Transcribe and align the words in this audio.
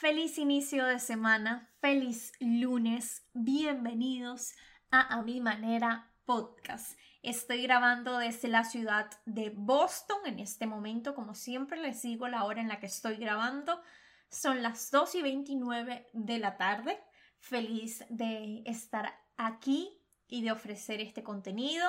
Feliz 0.00 0.38
inicio 0.38 0.86
de 0.86 1.00
semana, 1.00 1.68
feliz 1.80 2.30
lunes, 2.38 3.26
bienvenidos 3.34 4.52
a 4.92 5.12
A 5.12 5.22
Mi 5.22 5.40
Manera 5.40 6.12
Podcast. 6.24 6.96
Estoy 7.24 7.64
grabando 7.64 8.16
desde 8.16 8.46
la 8.46 8.62
ciudad 8.62 9.10
de 9.26 9.50
Boston 9.50 10.18
en 10.26 10.38
este 10.38 10.68
momento, 10.68 11.16
como 11.16 11.34
siempre 11.34 11.82
les 11.82 12.00
digo 12.02 12.28
la 12.28 12.44
hora 12.44 12.60
en 12.60 12.68
la 12.68 12.78
que 12.78 12.86
estoy 12.86 13.16
grabando. 13.16 13.82
Son 14.30 14.62
las 14.62 14.92
2 14.92 15.16
y 15.16 15.22
29 15.22 16.06
de 16.12 16.38
la 16.38 16.56
tarde. 16.56 17.02
Feliz 17.40 18.04
de 18.08 18.62
estar 18.66 19.12
aquí 19.36 20.00
y 20.28 20.42
de 20.42 20.52
ofrecer 20.52 21.00
este 21.00 21.24
contenido. 21.24 21.84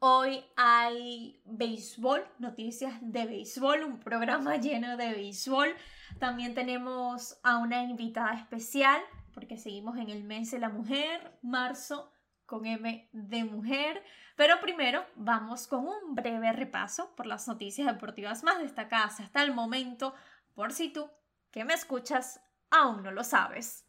Hoy 0.00 0.44
hay 0.54 1.42
béisbol, 1.44 2.24
noticias 2.38 2.94
de 3.00 3.26
béisbol, 3.26 3.82
un 3.82 3.98
programa 3.98 4.54
lleno 4.60 4.96
de 4.96 5.10
béisbol. 5.10 5.74
También 6.20 6.54
tenemos 6.54 7.40
a 7.42 7.58
una 7.58 7.82
invitada 7.82 8.34
especial, 8.34 9.00
porque 9.34 9.58
seguimos 9.58 9.98
en 9.98 10.08
el 10.08 10.22
mes 10.22 10.52
de 10.52 10.60
la 10.60 10.68
mujer, 10.68 11.36
marzo 11.42 12.12
con 12.46 12.64
M 12.64 13.08
de 13.10 13.42
mujer. 13.42 14.04
Pero 14.36 14.60
primero 14.60 15.04
vamos 15.16 15.66
con 15.66 15.88
un 15.88 16.14
breve 16.14 16.52
repaso 16.52 17.12
por 17.16 17.26
las 17.26 17.48
noticias 17.48 17.88
deportivas 17.88 18.44
más 18.44 18.60
destacadas 18.60 19.18
hasta 19.18 19.42
el 19.42 19.52
momento, 19.52 20.14
por 20.54 20.72
si 20.72 20.92
tú, 20.92 21.10
que 21.50 21.64
me 21.64 21.74
escuchas, 21.74 22.40
aún 22.70 23.02
no 23.02 23.10
lo 23.10 23.24
sabes. 23.24 23.84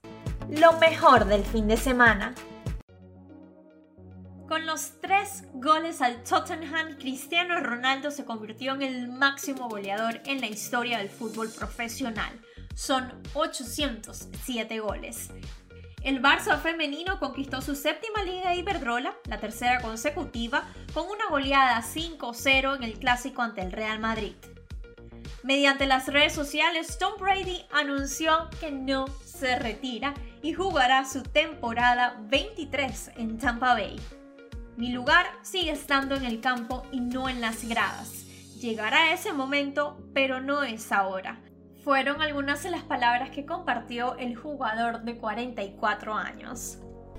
Lo 0.50 0.74
mejor 0.74 1.26
del 1.26 1.46
fin 1.46 1.68
de 1.68 1.78
semana. 1.78 2.34
Con 4.50 4.66
los 4.66 5.00
tres 5.00 5.44
goles 5.54 6.02
al 6.02 6.24
Tottenham, 6.24 6.98
Cristiano 6.98 7.60
Ronaldo 7.60 8.10
se 8.10 8.26
convirtió 8.26 8.74
en 8.74 8.82
el 8.82 9.08
máximo 9.08 9.70
goleador 9.70 10.22
en 10.26 10.42
la 10.42 10.48
historia 10.48 10.98
del 10.98 11.10
fútbol 11.10 11.52
profesional. 11.52 12.32
Son 12.74 13.14
807 13.36 14.80
goles. 14.80 15.30
El 16.02 16.20
Barça 16.20 16.60
femenino 16.60 17.20
conquistó 17.20 17.62
su 17.62 17.76
séptima 17.76 18.24
liga 18.24 18.56
Iberdrola, 18.56 19.14
la 19.26 19.40
tercera 19.40 19.82
consecutiva, 19.82 20.64
con 20.96 21.06
una 21.06 21.28
goleada 21.30 21.84
5-0 21.84 22.76
en 22.76 22.84
el 22.84 22.98
clásico 22.98 23.44
ante 23.44 23.62
el 23.62 23.72
Real 23.72 24.00
Madrid. 24.00 24.34
Mediante 25.44 25.86
las 25.86 26.08
redes 26.08 26.34
sociales, 26.34 26.98
Tom 26.98 27.14
Brady 27.20 27.68
anunció 27.72 28.50
que 28.60 28.72
no 28.72 29.06
se 29.24 29.60
retira 29.60 30.16
y 30.42 30.54
jugará 30.54 31.06
su 31.06 31.22
temporada 31.22 32.18
23 32.32 33.12
en 33.18 33.38
Tampa 33.38 33.74
Bay. 33.76 33.96
Mi 34.80 34.94
lugar 34.94 35.26
sigue 35.42 35.72
estando 35.72 36.16
en 36.16 36.24
el 36.24 36.40
campo 36.40 36.84
y 36.90 37.02
no 37.02 37.28
en 37.28 37.42
las 37.42 37.68
gradas. 37.68 38.24
Llegará 38.62 39.12
ese 39.12 39.34
momento, 39.34 39.98
pero 40.14 40.40
no 40.40 40.64
es 40.64 40.94
ahora. 40.94 41.42
Fueron 41.84 42.22
algunas 42.22 42.64
de 42.64 42.72
las 42.72 42.84
palabras 42.84 43.30
que 43.32 43.46
compartió 43.46 44.16
el 44.16 44.38
jugador 44.38 45.02
de 45.02 45.18
44 45.18 46.14
años. 46.14 46.78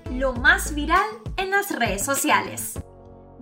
Lo 0.09 0.33
más 0.33 0.73
viral 0.73 1.05
en 1.37 1.51
las 1.51 1.69
redes 1.69 2.03
sociales. 2.03 2.79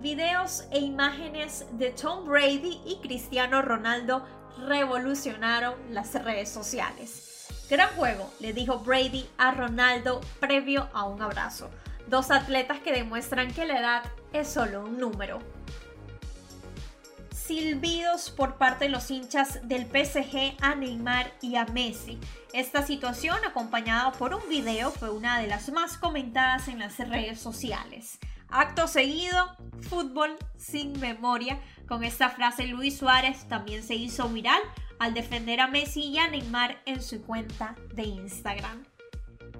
Videos 0.00 0.68
e 0.70 0.80
imágenes 0.80 1.64
de 1.78 1.88
Tom 1.88 2.26
Brady 2.26 2.78
y 2.84 2.98
Cristiano 3.00 3.62
Ronaldo 3.62 4.26
revolucionaron 4.68 5.76
las 5.88 6.12
redes 6.22 6.50
sociales. 6.50 7.48
Gran 7.70 7.88
juego, 7.96 8.30
le 8.38 8.52
dijo 8.52 8.80
Brady 8.80 9.26
a 9.38 9.52
Ronaldo 9.52 10.20
previo 10.40 10.90
a 10.92 11.04
un 11.04 11.22
abrazo 11.22 11.70
dos 12.10 12.30
atletas 12.30 12.80
que 12.80 12.92
demuestran 12.92 13.54
que 13.54 13.64
la 13.64 13.78
edad 13.78 14.02
es 14.32 14.48
solo 14.48 14.84
un 14.84 14.98
número. 14.98 15.38
Silbidos 17.32 18.30
por 18.30 18.56
parte 18.56 18.84
de 18.84 18.90
los 18.90 19.10
hinchas 19.10 19.66
del 19.66 19.86
PSG 19.86 20.56
a 20.60 20.74
Neymar 20.74 21.32
y 21.40 21.56
a 21.56 21.64
Messi. 21.66 22.18
Esta 22.52 22.82
situación, 22.82 23.36
acompañada 23.46 24.12
por 24.12 24.34
un 24.34 24.48
video, 24.48 24.90
fue 24.90 25.10
una 25.10 25.40
de 25.40 25.46
las 25.46 25.70
más 25.72 25.96
comentadas 25.96 26.68
en 26.68 26.80
las 26.80 26.98
redes 26.98 27.40
sociales. 27.40 28.18
Acto 28.48 28.88
seguido, 28.88 29.56
fútbol 29.88 30.36
sin 30.56 30.98
memoria. 30.98 31.60
Con 31.88 32.02
esta 32.02 32.28
frase 32.28 32.66
Luis 32.66 32.98
Suárez 32.98 33.46
también 33.48 33.82
se 33.84 33.94
hizo 33.94 34.28
viral 34.28 34.60
al 34.98 35.14
defender 35.14 35.60
a 35.60 35.68
Messi 35.68 36.02
y 36.02 36.18
a 36.18 36.28
Neymar 36.28 36.82
en 36.86 37.02
su 37.02 37.22
cuenta 37.22 37.76
de 37.94 38.02
Instagram. 38.02 38.84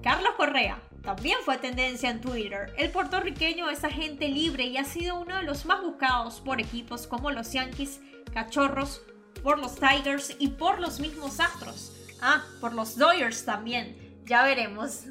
Carlos 0.01 0.33
Correa, 0.35 0.81
también 1.01 1.37
fue 1.43 1.57
tendencia 1.57 2.09
en 2.11 2.21
Twitter. 2.21 2.73
El 2.77 2.91
puertorriqueño 2.91 3.69
es 3.69 3.83
agente 3.83 4.29
libre 4.29 4.65
y 4.65 4.77
ha 4.77 4.85
sido 4.85 5.19
uno 5.19 5.37
de 5.37 5.43
los 5.43 5.65
más 5.65 5.81
buscados 5.81 6.39
por 6.41 6.61
equipos 6.61 7.07
como 7.07 7.31
los 7.31 7.51
Yankees, 7.53 8.01
Cachorros, 8.33 9.01
por 9.43 9.57
los 9.57 9.75
Tigers 9.75 10.35
y 10.37 10.49
por 10.49 10.79
los 10.79 10.99
mismos 10.99 11.39
Astros. 11.39 11.91
Ah, 12.21 12.43
por 12.59 12.73
los 12.73 12.97
Dodgers 12.97 13.45
también. 13.45 14.21
Ya 14.25 14.43
veremos. 14.43 15.05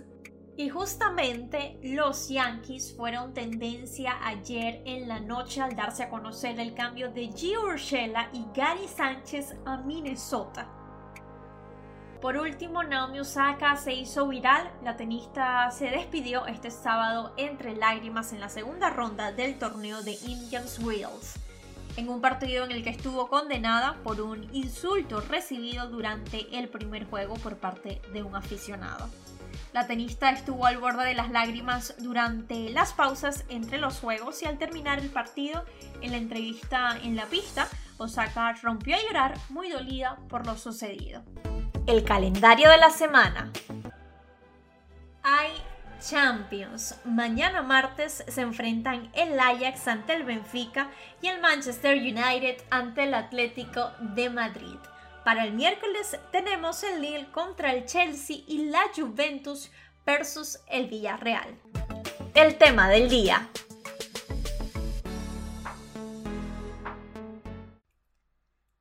Y 0.56 0.68
justamente 0.68 1.78
los 1.82 2.28
Yankees 2.28 2.94
fueron 2.96 3.34
tendencia 3.34 4.14
ayer 4.24 4.82
en 4.84 5.08
la 5.08 5.18
noche 5.18 5.60
al 5.60 5.74
darse 5.74 6.04
a 6.04 6.10
conocer 6.10 6.60
el 6.60 6.74
cambio 6.74 7.10
de 7.10 7.32
Gio 7.32 7.62
Urshela 7.62 8.28
y 8.32 8.44
Gary 8.54 8.86
Sánchez 8.86 9.56
a 9.64 9.78
Minnesota. 9.78 10.79
Por 12.20 12.36
último, 12.36 12.82
Naomi 12.82 13.20
Osaka 13.20 13.76
se 13.76 13.94
hizo 13.94 14.28
viral. 14.28 14.70
La 14.84 14.98
tenista 14.98 15.70
se 15.70 15.86
despidió 15.86 16.46
este 16.46 16.70
sábado 16.70 17.32
entre 17.38 17.74
lágrimas 17.74 18.34
en 18.34 18.40
la 18.40 18.50
segunda 18.50 18.90
ronda 18.90 19.32
del 19.32 19.58
torneo 19.58 20.02
de 20.02 20.18
Indians 20.26 20.78
Wheels, 20.80 21.36
en 21.96 22.10
un 22.10 22.20
partido 22.20 22.66
en 22.66 22.72
el 22.72 22.84
que 22.84 22.90
estuvo 22.90 23.28
condenada 23.28 23.96
por 24.04 24.20
un 24.20 24.54
insulto 24.54 25.22
recibido 25.22 25.88
durante 25.88 26.58
el 26.58 26.68
primer 26.68 27.06
juego 27.06 27.36
por 27.36 27.56
parte 27.56 28.02
de 28.12 28.22
un 28.22 28.36
aficionado. 28.36 29.08
La 29.72 29.86
tenista 29.86 30.30
estuvo 30.30 30.66
al 30.66 30.76
borde 30.76 31.06
de 31.06 31.14
las 31.14 31.30
lágrimas 31.30 31.94
durante 32.00 32.68
las 32.68 32.92
pausas 32.92 33.46
entre 33.48 33.78
los 33.78 33.98
juegos 33.98 34.42
y 34.42 34.44
al 34.44 34.58
terminar 34.58 34.98
el 34.98 35.08
partido, 35.08 35.64
en 36.02 36.10
la 36.10 36.18
entrevista 36.18 36.98
en 37.02 37.16
la 37.16 37.24
pista, 37.24 37.66
Osaka 37.96 38.52
rompió 38.62 38.94
a 38.94 39.02
llorar 39.02 39.38
muy 39.48 39.70
dolida 39.70 40.18
por 40.28 40.44
lo 40.44 40.58
sucedido 40.58 41.22
el 41.86 42.04
calendario 42.04 42.70
de 42.70 42.76
la 42.78 42.90
semana. 42.90 43.52
Hay 45.22 45.50
Champions. 46.00 46.98
Mañana 47.04 47.62
martes 47.62 48.24
se 48.26 48.40
enfrentan 48.40 49.10
el 49.14 49.38
Ajax 49.38 49.86
ante 49.86 50.14
el 50.14 50.24
Benfica 50.24 50.90
y 51.20 51.28
el 51.28 51.40
Manchester 51.40 51.96
United 51.96 52.62
ante 52.70 53.04
el 53.04 53.14
Atlético 53.14 53.90
de 54.00 54.30
Madrid. 54.30 54.78
Para 55.24 55.44
el 55.44 55.52
miércoles 55.52 56.18
tenemos 56.32 56.82
el 56.82 57.02
Lille 57.02 57.30
contra 57.30 57.72
el 57.72 57.84
Chelsea 57.84 58.38
y 58.46 58.66
la 58.66 58.82
Juventus 58.96 59.70
versus 60.06 60.58
el 60.68 60.86
Villarreal. 60.88 61.58
El 62.34 62.56
tema 62.56 62.88
del 62.88 63.10
día. 63.10 63.48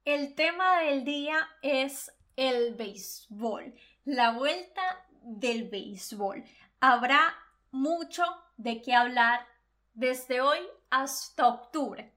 El 0.05 0.33
tema 0.33 0.79
del 0.79 1.03
día 1.03 1.47
es 1.61 2.11
el 2.39 2.73
béisbol, 2.75 3.75
la 4.05 4.31
vuelta 4.31 4.81
del 5.23 5.67
béisbol. 5.67 6.45
Habrá 6.79 7.35
mucho 7.69 8.23
de 8.55 8.81
qué 8.81 8.95
hablar 8.95 9.45
desde 9.93 10.39
hoy 10.39 10.59
hasta 10.89 11.47
octubre. 11.47 12.13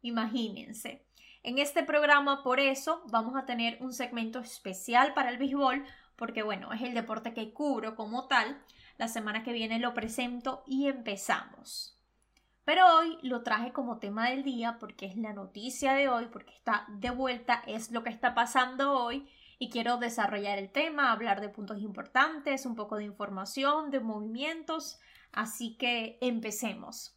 Imagínense. 0.00 1.04
En 1.42 1.58
este 1.58 1.82
programa, 1.82 2.42
por 2.42 2.58
eso, 2.58 3.02
vamos 3.10 3.36
a 3.36 3.44
tener 3.44 3.76
un 3.82 3.92
segmento 3.92 4.38
especial 4.38 5.12
para 5.12 5.28
el 5.28 5.36
béisbol, 5.36 5.84
porque 6.16 6.42
bueno, 6.42 6.72
es 6.72 6.80
el 6.80 6.94
deporte 6.94 7.34
que 7.34 7.52
cubro 7.52 7.96
como 7.96 8.28
tal. 8.28 8.58
La 8.96 9.08
semana 9.08 9.44
que 9.44 9.52
viene 9.52 9.78
lo 9.78 9.92
presento 9.92 10.64
y 10.66 10.88
empezamos. 10.88 11.98
Pero 12.64 12.82
hoy 12.96 13.18
lo 13.20 13.42
traje 13.42 13.74
como 13.74 13.98
tema 13.98 14.30
del 14.30 14.42
día 14.42 14.78
porque 14.80 15.04
es 15.04 15.18
la 15.18 15.34
noticia 15.34 15.92
de 15.92 16.08
hoy, 16.08 16.28
porque 16.32 16.54
está 16.54 16.86
de 16.88 17.10
vuelta, 17.10 17.62
es 17.66 17.90
lo 17.90 18.02
que 18.02 18.10
está 18.10 18.34
pasando 18.34 18.92
hoy 18.94 19.28
y 19.58 19.70
quiero 19.70 19.96
desarrollar 19.96 20.58
el 20.58 20.70
tema, 20.70 21.12
hablar 21.12 21.40
de 21.40 21.48
puntos 21.48 21.78
importantes, 21.80 22.66
un 22.66 22.74
poco 22.74 22.96
de 22.96 23.04
información, 23.04 23.90
de 23.90 24.00
movimientos, 24.00 24.98
así 25.32 25.76
que 25.76 26.18
empecemos. 26.20 27.16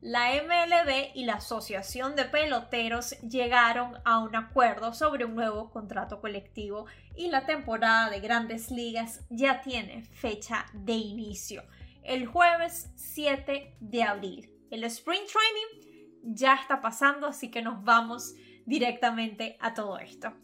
la 0.00 0.30
MLB 0.30 1.10
y 1.14 1.24
la 1.24 1.34
Asociación 1.34 2.14
de 2.14 2.24
Peloteros 2.24 3.18
llegaron 3.20 3.98
a 4.04 4.20
un 4.20 4.36
acuerdo 4.36 4.94
sobre 4.94 5.24
un 5.24 5.34
nuevo 5.34 5.70
contrato 5.70 6.20
colectivo 6.20 6.86
y 7.16 7.28
la 7.28 7.46
temporada 7.46 8.08
de 8.08 8.20
grandes 8.20 8.70
ligas 8.70 9.24
ya 9.28 9.60
tiene 9.60 10.04
fecha 10.04 10.66
de 10.72 10.92
inicio, 10.92 11.64
el 12.04 12.26
jueves 12.26 12.92
7 12.94 13.76
de 13.80 14.02
abril. 14.02 14.50
El 14.70 14.84
Spring 14.84 15.22
Training 15.26 16.06
ya 16.22 16.54
está 16.54 16.80
pasando, 16.80 17.26
así 17.26 17.50
que 17.50 17.62
nos 17.62 17.82
vamos 17.82 18.34
directamente 18.68 19.56
a 19.60 19.72
todo 19.72 19.98
esto. 19.98 20.34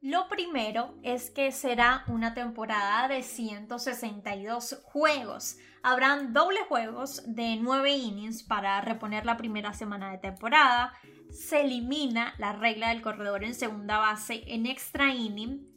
Lo 0.00 0.28
primero 0.28 0.94
es 1.02 1.30
que 1.30 1.52
será 1.52 2.04
una 2.08 2.34
temporada 2.34 3.06
de 3.06 3.22
162 3.22 4.80
juegos. 4.82 5.58
Habrán 5.82 6.32
doble 6.32 6.58
juegos 6.68 7.22
de 7.26 7.56
9 7.56 7.92
innings 7.92 8.42
para 8.42 8.80
reponer 8.80 9.26
la 9.26 9.36
primera 9.36 9.72
semana 9.74 10.10
de 10.10 10.18
temporada. 10.18 10.92
Se 11.30 11.60
elimina 11.60 12.34
la 12.38 12.52
regla 12.52 12.88
del 12.88 13.02
corredor 13.02 13.44
en 13.44 13.54
segunda 13.54 13.98
base 13.98 14.42
en 14.46 14.66
extra 14.66 15.14
inning. 15.14 15.68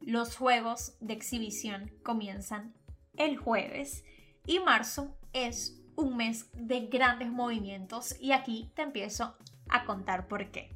Los 0.00 0.36
juegos 0.36 0.96
de 1.00 1.14
exhibición 1.14 1.92
comienzan 2.02 2.74
el 3.16 3.36
jueves 3.36 4.04
y 4.44 4.58
marzo 4.58 5.16
es 5.32 5.80
un 5.96 6.16
mes 6.16 6.50
de 6.54 6.86
grandes 6.86 7.30
movimientos 7.30 8.16
y 8.20 8.32
aquí 8.32 8.72
te 8.74 8.82
empiezo 8.82 9.36
a 9.68 9.84
contar 9.84 10.28
por 10.28 10.50
qué. 10.50 10.75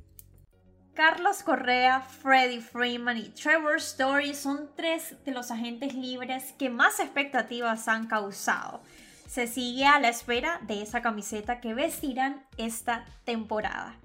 Carlos 0.94 1.44
Correa, 1.44 2.00
Freddie 2.00 2.60
Freeman 2.60 3.16
y 3.16 3.28
Trevor 3.28 3.76
Story 3.76 4.34
son 4.34 4.68
tres 4.74 5.14
de 5.24 5.30
los 5.30 5.50
agentes 5.50 5.94
libres 5.94 6.52
que 6.58 6.68
más 6.68 6.98
expectativas 6.98 7.86
han 7.86 8.08
causado. 8.08 8.82
Se 9.28 9.46
sigue 9.46 9.86
a 9.86 10.00
la 10.00 10.08
espera 10.08 10.60
de 10.62 10.82
esa 10.82 11.00
camiseta 11.00 11.60
que 11.60 11.74
vestirán 11.74 12.44
esta 12.56 13.04
temporada. 13.24 13.96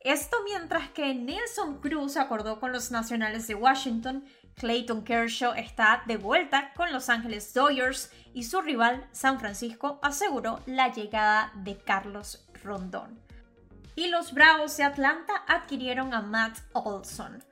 Esto 0.00 0.38
mientras 0.44 0.88
que 0.88 1.14
Nelson 1.14 1.78
Cruz 1.80 2.16
acordó 2.16 2.58
con 2.58 2.72
los 2.72 2.90
Nacionales 2.90 3.46
de 3.46 3.54
Washington, 3.54 4.24
Clayton 4.54 5.04
Kershaw 5.04 5.52
está 5.52 6.02
de 6.06 6.16
vuelta 6.16 6.72
con 6.74 6.90
Los 6.90 7.10
Angeles 7.10 7.52
Dodgers 7.52 8.10
y 8.32 8.44
su 8.44 8.62
rival 8.62 9.06
San 9.12 9.38
Francisco 9.38 10.00
aseguró 10.02 10.60
la 10.64 10.90
llegada 10.90 11.52
de 11.54 11.76
Carlos 11.76 12.48
Rondón 12.64 13.29
y 14.00 14.08
los 14.08 14.32
Bravos 14.32 14.78
de 14.78 14.84
Atlanta 14.84 15.44
adquirieron 15.46 16.14
a 16.14 16.22
Matt 16.22 16.56
Olson. 16.72 17.44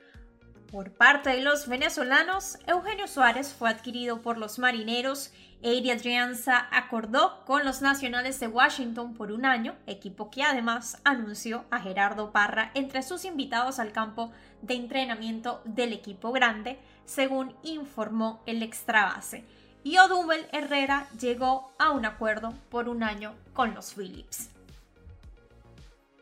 Por 0.72 0.92
parte 0.92 1.28
de 1.28 1.42
los 1.42 1.68
venezolanos, 1.68 2.58
Eugenio 2.66 3.06
Suárez 3.06 3.52
fue 3.52 3.68
adquirido 3.68 4.22
por 4.22 4.38
los 4.38 4.58
marineros, 4.58 5.30
Eddie 5.60 5.92
Adrianza 5.92 6.66
acordó 6.70 7.44
con 7.44 7.66
los 7.66 7.82
Nacionales 7.82 8.40
de 8.40 8.48
Washington 8.48 9.12
por 9.12 9.30
un 9.30 9.44
año, 9.44 9.74
equipo 9.86 10.30
que 10.30 10.42
además 10.42 11.02
anunció 11.04 11.66
a 11.70 11.80
Gerardo 11.80 12.32
Parra 12.32 12.70
entre 12.72 13.02
sus 13.02 13.26
invitados 13.26 13.78
al 13.78 13.92
campo 13.92 14.32
de 14.62 14.72
entrenamiento 14.72 15.60
del 15.66 15.92
equipo 15.92 16.32
grande, 16.32 16.78
según 17.04 17.54
informó 17.62 18.42
el 18.46 18.62
extrabase. 18.62 19.44
Y 19.84 19.98
Odubel 19.98 20.46
Herrera 20.52 21.08
llegó 21.20 21.74
a 21.78 21.90
un 21.90 22.06
acuerdo 22.06 22.54
por 22.70 22.88
un 22.88 23.02
año 23.02 23.34
con 23.52 23.74
los 23.74 23.92
Phillips. 23.92 24.48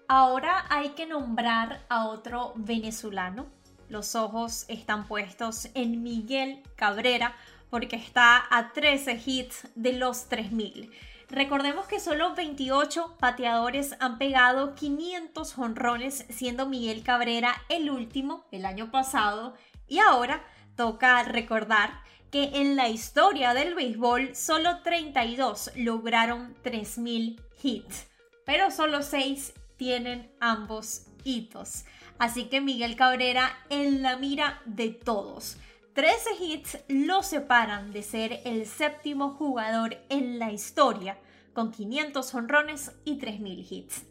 Ahora 0.08 0.67
hay 0.69 0.91
que 0.91 1.05
nombrar 1.05 1.85
a 1.88 2.06
otro 2.06 2.53
venezolano. 2.55 3.47
Los 3.88 4.14
ojos 4.14 4.64
están 4.69 5.08
puestos 5.08 5.69
en 5.75 6.05
Miguel 6.05 6.62
Cabrera 6.76 7.35
porque 7.70 7.97
está 7.97 8.44
a 8.50 8.73
13 8.73 9.20
hits 9.26 9.67
de 9.75 9.94
los 9.94 10.29
3000. 10.29 10.93
Recordemos 11.29 11.87
que 11.87 11.99
solo 11.99 12.37
28 12.37 13.17
pateadores 13.19 13.97
han 13.99 14.19
pegado 14.19 14.76
500 14.76 15.53
jonrones, 15.53 16.25
siendo 16.29 16.67
Miguel 16.67 17.02
Cabrera 17.02 17.56
el 17.69 17.91
último 17.91 18.47
el 18.52 18.64
año 18.64 18.93
pasado. 18.93 19.55
Y 19.88 19.99
ahora 19.99 20.44
toca 20.76 21.25
recordar 21.25 22.00
que 22.31 22.61
en 22.61 22.76
la 22.76 22.88
historia 22.88 23.55
del 23.55 23.75
béisbol 23.75 24.37
solo 24.37 24.82
32 24.82 25.73
lograron 25.75 26.55
3000 26.62 27.41
hits, 27.61 28.06
pero 28.44 28.70
solo 28.70 29.02
6 29.02 29.52
tienen 29.76 30.31
ambos 30.40 31.06
hitos. 31.25 31.84
Así 32.19 32.44
que 32.44 32.61
Miguel 32.61 32.96
Cabrera 32.96 33.50
en 33.69 34.02
la 34.02 34.17
mira 34.17 34.62
de 34.64 34.90
todos. 34.90 35.58
13 35.94 36.31
hits 36.40 36.78
lo 36.88 37.23
separan 37.23 37.93
de 37.93 38.02
ser 38.02 38.40
el 38.44 38.67
séptimo 38.67 39.31
jugador 39.31 39.96
en 40.08 40.38
la 40.38 40.52
historia, 40.52 41.19
con 41.55 41.70
500 41.70 42.34
honrones 42.34 42.93
y 43.05 43.19
3.000 43.19 43.67
hits. 43.70 44.05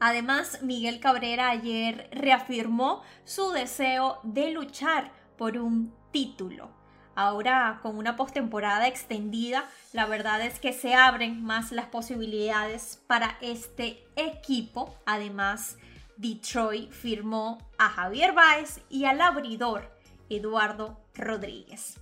Además, 0.00 0.62
Miguel 0.62 1.00
Cabrera 1.00 1.50
ayer 1.50 2.08
reafirmó 2.12 3.02
su 3.24 3.50
deseo 3.50 4.18
de 4.22 4.50
luchar 4.50 5.12
por 5.36 5.58
un 5.58 5.94
título. 6.12 6.77
Ahora 7.18 7.80
con 7.82 7.98
una 7.98 8.14
postemporada 8.14 8.86
extendida, 8.86 9.68
la 9.92 10.06
verdad 10.06 10.40
es 10.40 10.60
que 10.60 10.72
se 10.72 10.94
abren 10.94 11.42
más 11.42 11.72
las 11.72 11.86
posibilidades 11.86 13.02
para 13.08 13.36
este 13.40 14.06
equipo. 14.14 14.96
Además, 15.04 15.78
Detroit 16.16 16.92
firmó 16.92 17.58
a 17.76 17.88
Javier 17.88 18.34
Báez 18.34 18.82
y 18.88 19.06
al 19.06 19.20
abridor 19.20 19.90
Eduardo 20.30 20.96
Rodríguez. 21.16 21.98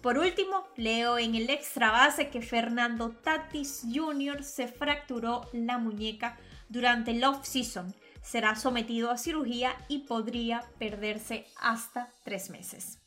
Por 0.00 0.16
último, 0.16 0.64
leo 0.76 1.18
en 1.18 1.34
el 1.34 1.50
extra 1.50 1.90
base 1.90 2.30
que 2.30 2.40
Fernando 2.40 3.10
Tatis 3.10 3.84
Jr. 3.92 4.44
se 4.44 4.68
fracturó 4.68 5.40
la 5.52 5.78
muñeca 5.78 6.38
durante 6.68 7.10
el 7.10 7.24
off-season. 7.24 7.92
Será 8.22 8.54
sometido 8.54 9.10
a 9.10 9.18
cirugía 9.18 9.74
y 9.88 10.06
podría 10.06 10.62
perderse 10.78 11.48
hasta 11.56 12.10
tres 12.22 12.48
meses. 12.48 13.01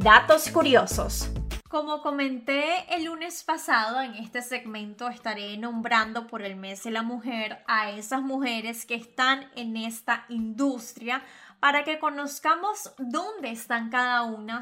Datos 0.00 0.48
curiosos. 0.52 1.28
Como 1.68 2.02
comenté 2.02 2.94
el 2.94 3.06
lunes 3.06 3.42
pasado, 3.42 4.00
en 4.00 4.14
este 4.14 4.42
segmento 4.42 5.08
estaré 5.08 5.58
nombrando 5.58 6.28
por 6.28 6.42
el 6.42 6.54
mes 6.54 6.84
de 6.84 6.92
la 6.92 7.02
mujer 7.02 7.64
a 7.66 7.90
esas 7.90 8.22
mujeres 8.22 8.86
que 8.86 8.94
están 8.94 9.50
en 9.56 9.76
esta 9.76 10.24
industria 10.28 11.24
para 11.58 11.82
que 11.82 11.98
conozcamos 11.98 12.92
dónde 12.98 13.50
están 13.50 13.90
cada 13.90 14.22
una 14.22 14.60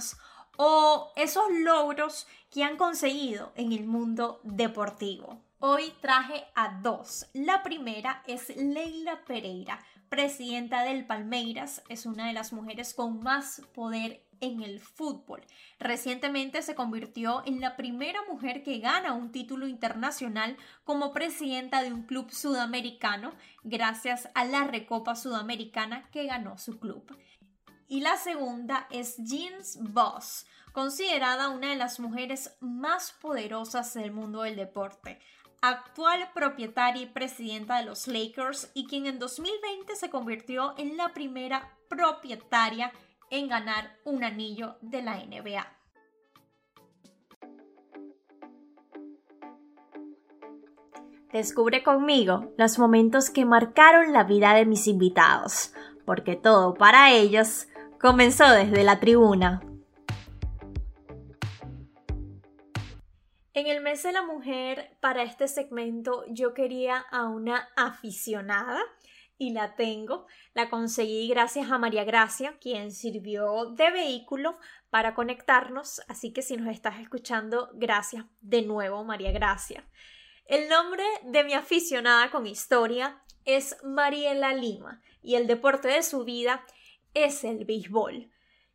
o 0.57 1.13
esos 1.17 1.45
logros 1.51 2.27
que 2.51 2.65
han 2.65 2.79
conseguido 2.79 3.53
en 3.57 3.73
el 3.73 3.87
mundo 3.87 4.41
deportivo. 4.43 5.43
Hoy 5.59 5.93
traje 6.01 6.47
a 6.55 6.81
dos. 6.81 7.27
La 7.35 7.63
primera 7.63 8.23
es 8.27 8.57
Leila 8.57 9.23
Pereira, 9.27 9.81
presidenta 10.09 10.83
del 10.83 11.07
Palmeiras. 11.07 11.83
Es 11.91 12.07
una 12.07 12.27
de 12.27 12.33
las 12.33 12.55
mujeres 12.55 12.95
con 12.95 13.21
más 13.21 13.61
poder 13.75 14.26
en 14.41 14.63
el 14.63 14.81
fútbol. 14.81 15.43
Recientemente 15.79 16.63
se 16.63 16.75
convirtió 16.75 17.43
en 17.47 17.61
la 17.61 17.77
primera 17.77 18.21
mujer 18.29 18.63
que 18.63 18.79
gana 18.79 19.13
un 19.13 19.33
título 19.33 19.67
internacional 19.67 20.57
como 20.85 21.13
presidenta 21.13 21.83
de 21.83 21.93
un 21.93 22.03
club 22.03 22.31
sudamericano 22.31 23.33
gracias 23.63 24.29
a 24.35 24.45
la 24.45 24.65
Recopa 24.65 25.15
Sudamericana 25.15 26.09
que 26.11 26.27
ganó 26.27 26.59
su 26.59 26.79
club. 26.79 27.17
Y 27.89 28.01
la 28.01 28.17
segunda 28.17 28.89
es 28.91 29.17
Jeans 29.19 29.79
Boss, 29.81 30.47
considerada 30.73 31.51
una 31.51 31.71
de 31.71 31.77
las 31.77 32.01
mujeres 32.01 32.57
más 32.61 33.13
poderosas 33.13 33.95
del 33.95 34.13
mundo 34.13 34.43
del 34.43 34.57
deporte 34.57 35.21
actual 35.63 36.31
propietaria 36.35 37.03
y 37.03 37.07
presidenta 37.07 37.79
de 37.79 37.85
los 37.85 38.07
Lakers 38.07 38.71
y 38.75 38.87
quien 38.87 39.07
en 39.07 39.19
2020 39.19 39.97
se 39.97 40.11
convirtió 40.11 40.75
en 40.79 40.97
la 40.97 41.13
primera 41.13 41.77
propietaria 41.89 42.93
en 43.31 43.49
ganar 43.49 43.97
un 44.05 44.25
anillo 44.25 44.77
de 44.81 45.03
la 45.03 45.17
NBA. 45.17 45.67
Descubre 51.33 51.83
conmigo 51.83 52.53
los 52.57 52.79
momentos 52.79 53.31
que 53.31 53.45
marcaron 53.45 54.13
la 54.13 54.25
vida 54.25 54.55
de 54.55 54.65
mis 54.65 54.87
invitados, 54.87 55.75
porque 56.05 56.37
todo 56.37 56.75
para 56.75 57.13
ellos 57.13 57.67
comenzó 58.01 58.51
desde 58.51 58.85
la 58.85 59.01
tribuna. 59.01 59.61
En 63.53 63.67
el 63.67 63.83
mes 63.83 64.03
de 64.03 64.13
la 64.13 64.23
mujer, 64.23 64.97
para 65.01 65.23
este 65.23 65.49
segmento, 65.49 66.25
yo 66.29 66.55
quería 66.55 66.99
a 67.11 67.25
una 67.25 67.69
aficionada 67.75 68.79
y 69.39 69.53
la 69.53 69.75
tengo. 69.75 70.27
La 70.55 70.69
conseguí 70.69 71.29
gracias 71.29 71.71
a 71.71 71.79
María 71.79 72.05
Gracia, 72.05 72.57
quien 72.61 72.93
sirvió 72.93 73.67
de 73.67 73.91
vehículo 73.91 74.59
para 74.91 75.15
conectarnos. 75.15 76.01
Así 76.09 76.33
que 76.33 76.43
si 76.43 76.57
nos 76.57 76.69
estás 76.69 77.01
escuchando, 77.01 77.71
gracias 77.75 78.25
de 78.41 78.63
nuevo, 78.63 79.05
María 79.05 79.33
Gracia. 79.33 79.85
El 80.47 80.69
nombre 80.69 81.05
de 81.25 81.45
mi 81.45 81.55
aficionada 81.55 82.31
con 82.31 82.47
historia 82.47 83.23
es 83.45 83.77
Mariela 83.83 84.53
Lima 84.55 85.03
y 85.23 85.35
el 85.35 85.47
deporte 85.47 85.89
de 85.89 86.03
su 86.03 86.25
vida 86.25 86.65
es 87.15 87.45
el 87.45 87.65
béisbol. 87.65 88.31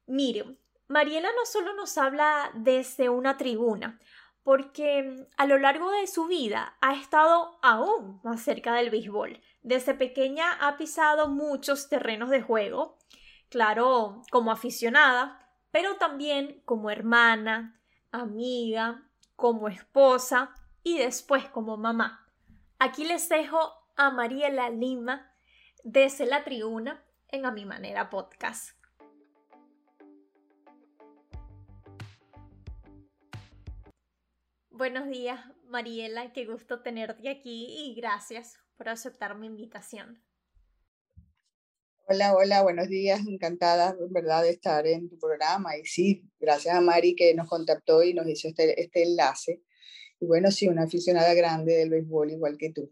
Miren, 0.07 0.59
Mariela 0.87 1.29
no 1.31 1.45
solo 1.45 1.73
nos 1.73 1.97
habla 1.97 2.51
desde 2.53 3.07
una 3.07 3.37
tribuna, 3.37 3.99
porque 4.43 5.03
mm, 5.03 5.25
a 5.37 5.45
lo 5.45 5.57
largo 5.57 5.89
de 5.91 6.07
su 6.07 6.25
vida 6.27 6.75
ha 6.81 6.95
estado 6.95 7.57
aún 7.61 8.19
más 8.23 8.41
cerca 8.41 8.73
del 8.73 8.89
béisbol. 8.89 9.39
Desde 9.63 9.93
pequeña 9.93 10.53
ha 10.53 10.75
pisado 10.77 11.27
muchos 11.27 11.87
terrenos 11.87 12.31
de 12.31 12.41
juego, 12.41 12.97
claro, 13.49 14.23
como 14.31 14.51
aficionada, 14.51 15.39
pero 15.69 15.97
también 15.97 16.63
como 16.65 16.89
hermana, 16.89 17.79
amiga, 18.11 19.07
como 19.35 19.67
esposa 19.67 20.55
y 20.81 20.97
después 20.97 21.47
como 21.49 21.77
mamá. 21.77 22.27
Aquí 22.79 23.05
les 23.05 23.29
dejo 23.29 23.59
a 23.95 24.09
Mariela 24.09 24.71
Lima 24.71 25.31
desde 25.83 26.25
la 26.25 26.43
tribuna 26.43 27.05
en 27.27 27.45
A 27.45 27.51
Mi 27.51 27.65
Manera 27.65 28.09
Podcast. 28.09 28.71
Buenos 34.71 35.07
días, 35.07 35.39
Mariela, 35.65 36.33
qué 36.33 36.47
gusto 36.47 36.81
tenerte 36.81 37.29
aquí 37.29 37.67
y 37.85 37.93
gracias 37.93 38.57
por 38.81 38.89
aceptar 38.89 39.37
mi 39.37 39.45
invitación. 39.45 40.23
Hola, 42.07 42.33
hola, 42.33 42.63
buenos 42.63 42.87
días, 42.87 43.19
encantada, 43.27 43.95
verdad, 44.09 44.41
de 44.41 44.49
estar 44.49 44.87
en 44.87 45.07
tu 45.07 45.19
programa. 45.19 45.77
Y 45.77 45.85
sí, 45.85 46.23
gracias 46.39 46.75
a 46.75 46.81
Mari 46.81 47.15
que 47.15 47.35
nos 47.35 47.47
contactó 47.47 48.01
y 48.01 48.15
nos 48.15 48.27
hizo 48.27 48.47
este, 48.47 48.81
este 48.81 49.03
enlace. 49.03 49.61
Y 50.19 50.25
bueno, 50.25 50.49
sí, 50.49 50.67
una 50.67 50.85
aficionada 50.85 51.31
grande 51.35 51.73
del 51.75 51.91
béisbol, 51.91 52.31
igual 52.31 52.57
que 52.57 52.71
tú. 52.71 52.91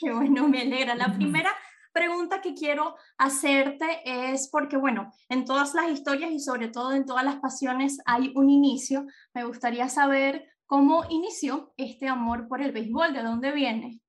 Qué 0.00 0.12
bueno, 0.12 0.48
me 0.48 0.62
alegra. 0.62 0.96
La 0.96 1.14
primera 1.14 1.52
pregunta 1.92 2.40
que 2.40 2.54
quiero 2.54 2.96
hacerte 3.16 4.00
es 4.04 4.48
porque, 4.48 4.78
bueno, 4.78 5.12
en 5.28 5.44
todas 5.44 5.74
las 5.74 5.92
historias 5.92 6.32
y 6.32 6.40
sobre 6.40 6.70
todo 6.70 6.92
en 6.92 7.04
todas 7.04 7.24
las 7.24 7.36
pasiones 7.36 7.98
hay 8.04 8.32
un 8.34 8.50
inicio. 8.50 9.06
Me 9.32 9.44
gustaría 9.44 9.88
saber 9.88 10.44
¿Cómo 10.70 11.02
inició 11.10 11.74
este 11.76 12.06
amor 12.06 12.46
por 12.46 12.62
el 12.62 12.70
béisbol? 12.70 13.12
¿De 13.12 13.24
dónde 13.24 13.50
viene? 13.50 14.00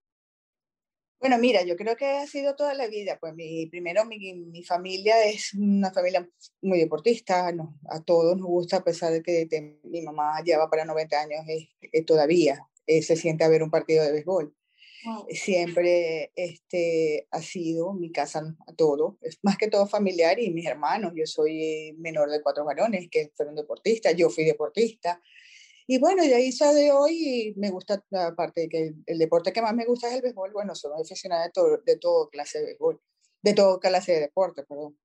Bueno, 1.22 1.38
mira, 1.38 1.62
yo 1.62 1.76
creo 1.76 1.96
que 1.96 2.08
ha 2.08 2.26
sido 2.26 2.56
toda 2.56 2.74
la 2.74 2.88
vida. 2.88 3.20
Pues 3.20 3.36
mi, 3.36 3.68
primero, 3.68 4.06
mi, 4.06 4.34
mi 4.34 4.64
familia 4.64 5.24
es 5.24 5.54
una 5.54 5.92
familia 5.92 6.28
muy 6.64 6.80
deportista, 6.80 7.48
a 7.90 8.04
todos 8.04 8.36
nos 8.36 8.48
gusta, 8.48 8.78
a 8.78 8.84
pesar 8.84 9.14
de 9.14 9.22
que 9.22 9.78
mi 9.84 10.02
mamá 10.02 10.42
lleva 10.44 10.68
para 10.68 10.84
90 10.84 11.22
años, 11.22 11.46
todavía 12.08 12.68
eh, 12.88 13.04
se 13.04 13.16
siente 13.16 13.44
a 13.44 13.50
ver 13.50 13.62
un 13.62 13.70
partido 13.70 14.04
de 14.04 14.14
béisbol. 14.14 14.56
Siempre 15.30 16.32
este, 16.36 17.28
ha 17.30 17.42
sido 17.42 17.94
mi 17.94 18.12
casa 18.12 18.56
a 18.66 18.74
todo, 18.74 19.20
es 19.22 19.38
más 19.44 19.58
que 19.58 19.68
todo 19.68 19.86
familiar 19.86 20.40
y 20.40 20.50
mis 20.50 20.66
hermanos. 20.66 21.14
Yo 21.16 21.28
soy 21.28 21.96
menor 22.00 22.32
de 22.32 22.42
cuatro 22.42 22.66
varones 22.66 23.10
que 23.12 23.32
fueron 23.36 23.56
deportistas, 23.56 24.16
yo 24.16 24.32
fui 24.32 24.44
deportista. 24.44 25.22
Y 25.92 26.00
bueno, 26.00 26.24
de 26.24 26.34
ahí 26.34 26.52
de 26.52 26.92
hoy 26.94 27.54
me 27.58 27.70
gusta, 27.70 28.02
aparte 28.14 28.62
de 28.62 28.70
que 28.70 28.94
el, 29.06 29.18
deporte 29.18 29.52
que 29.52 29.62
más 29.62 29.74
me 29.74 29.84
gusta 29.84 30.08
es 30.08 30.14
el 30.14 30.22
béisbol, 30.22 30.54
bueno, 30.54 30.74
soy 30.74 30.94
aficionada 30.98 31.44
de 31.44 31.52
todo, 31.52 31.80
de 31.86 31.98
todo 31.98 32.30
clase 32.30 32.60
de 32.60 32.66
béisbol, 32.68 33.02
de 33.42 33.54
todo 33.54 33.78
clase 33.78 34.14
de 34.14 34.20
deporte, 34.22 34.64
perdón. 34.64 34.98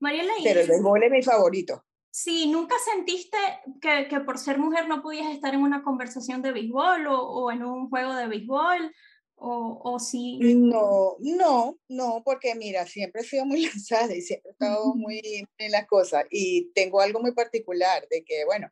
Mariela, 0.00 0.32
Pero 0.42 0.62
el 0.62 0.66
béisbol 0.66 1.04
es 1.04 1.10
mi 1.12 1.22
favorito. 1.22 1.84
Sí, 2.10 2.48
¿nunca 2.48 2.74
sentiste 2.92 3.36
que, 3.80 4.08
que, 4.08 4.18
por 4.18 4.38
ser 4.38 4.58
mujer 4.58 4.88
no 4.88 5.00
podías 5.00 5.32
estar 5.32 5.54
en 5.54 5.62
una 5.62 5.84
conversación 5.84 6.42
de 6.42 6.50
béisbol 6.50 7.06
o, 7.06 7.22
o 7.22 7.52
en 7.52 7.62
un 7.62 7.88
juego 7.88 8.12
de 8.16 8.26
béisbol? 8.26 8.92
O, 9.36 9.80
o 9.84 10.00
sí? 10.00 10.40
No, 10.56 11.18
no, 11.20 11.78
no, 11.88 12.22
porque 12.24 12.56
mira, 12.56 12.84
siempre 12.86 13.22
he 13.22 13.24
sido 13.24 13.44
muy 13.46 13.62
lanzada 13.66 14.12
y 14.12 14.22
siempre 14.22 14.50
he 14.50 14.52
estado 14.54 14.92
muy 14.96 15.46
en 15.58 15.70
las 15.70 15.86
cosas. 15.86 16.24
Y 16.32 16.72
tengo 16.74 17.00
algo 17.00 17.20
muy 17.20 17.30
particular 17.30 18.08
de 18.10 18.24
que, 18.24 18.44
bueno, 18.44 18.68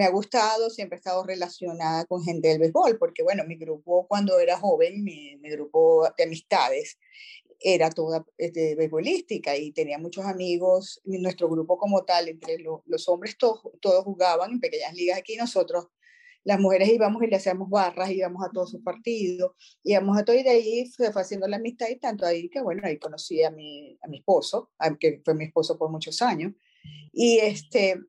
me 0.00 0.06
ha 0.06 0.10
gustado, 0.10 0.70
siempre 0.70 0.96
he 0.96 1.00
estado 1.00 1.22
relacionada 1.24 2.06
con 2.06 2.22
gente 2.22 2.48
del 2.48 2.58
béisbol, 2.58 2.96
porque 2.96 3.22
bueno, 3.22 3.44
mi 3.44 3.56
grupo 3.56 4.06
cuando 4.08 4.40
era 4.40 4.56
joven, 4.56 5.04
mi, 5.04 5.36
grupo 5.42 6.08
de 6.16 6.24
amistades, 6.24 6.98
era 7.58 7.90
toda 7.90 8.24
este, 8.38 8.76
beisbolística 8.76 9.54
y 9.58 9.72
tenía 9.72 9.98
muchos 9.98 10.24
amigos, 10.24 11.02
nuestro 11.04 11.50
grupo 11.50 11.76
como 11.76 12.02
tal, 12.04 12.28
entre 12.28 12.56
los 12.86 13.08
hombres 13.10 13.36
todos, 13.36 13.60
todos 13.82 14.02
jugaban 14.04 14.52
en 14.52 14.60
pequeñas 14.60 14.94
ligas 14.94 15.18
aquí, 15.18 15.36
nosotros 15.36 15.88
las 16.44 16.58
mujeres 16.58 16.88
íbamos 16.88 17.22
y 17.22 17.26
le 17.26 17.36
hacíamos 17.36 17.68
barras, 17.68 18.10
íbamos 18.10 18.42
a 18.42 18.50
todos 18.50 18.70
sus 18.70 18.80
partidos, 18.80 19.52
íbamos 19.82 20.16
a 20.16 20.24
todo 20.24 20.34
y 20.34 20.42
de 20.42 20.48
ahí 20.48 20.86
fue 20.96 21.08
haciendo 21.08 21.46
la 21.46 21.56
amistad 21.56 21.88
y 21.90 21.96
tanto 21.96 22.24
ahí 22.24 22.48
que 22.48 22.62
bueno, 22.62 22.80
ahí 22.86 22.98
conocí 22.98 23.42
a 23.42 23.50
mi, 23.50 23.98
a 24.00 24.08
mi 24.08 24.20
esposo, 24.20 24.70
que 24.98 25.20
fue 25.22 25.34
mi 25.34 25.44
esposo 25.44 25.76
por 25.76 25.90
muchos 25.90 26.22
años, 26.22 26.54
y 27.12 27.36
este, 27.38 28.00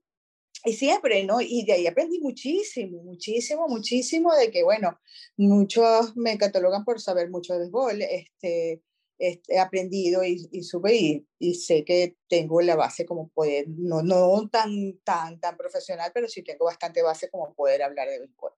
y 0.63 0.73
siempre, 0.73 1.23
¿no? 1.23 1.41
Y 1.41 1.65
de 1.65 1.73
ahí 1.73 1.87
aprendí 1.87 2.19
muchísimo, 2.19 3.01
muchísimo, 3.03 3.67
muchísimo 3.67 4.33
de 4.35 4.51
que, 4.51 4.63
bueno, 4.63 4.99
muchos 5.37 6.15
me 6.15 6.37
catalogan 6.37 6.85
por 6.85 7.01
saber 7.01 7.29
mucho 7.29 7.53
de 7.53 7.59
béisbol, 7.59 8.01
este, 8.01 8.83
este, 9.17 9.55
he 9.55 9.59
aprendido 9.59 10.23
y, 10.23 10.49
y 10.51 10.63
sube 10.63 11.25
y, 11.39 11.53
sé 11.55 11.83
que 11.85 12.15
tengo 12.27 12.61
la 12.61 12.75
base 12.75 13.05
como 13.05 13.29
poder, 13.29 13.65
no, 13.67 14.01
no 14.01 14.49
tan, 14.49 14.97
tan, 15.03 15.39
tan 15.39 15.57
profesional, 15.57 16.11
pero 16.13 16.27
sí 16.27 16.43
tengo 16.43 16.65
bastante 16.65 17.01
base 17.01 17.29
como 17.29 17.53
poder 17.53 17.83
hablar 17.83 18.07
de 18.07 18.19
béisbol. 18.19 18.51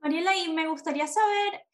Mariela, 0.00 0.36
y 0.36 0.52
me 0.52 0.68
gustaría 0.68 1.06
saber, 1.06 1.66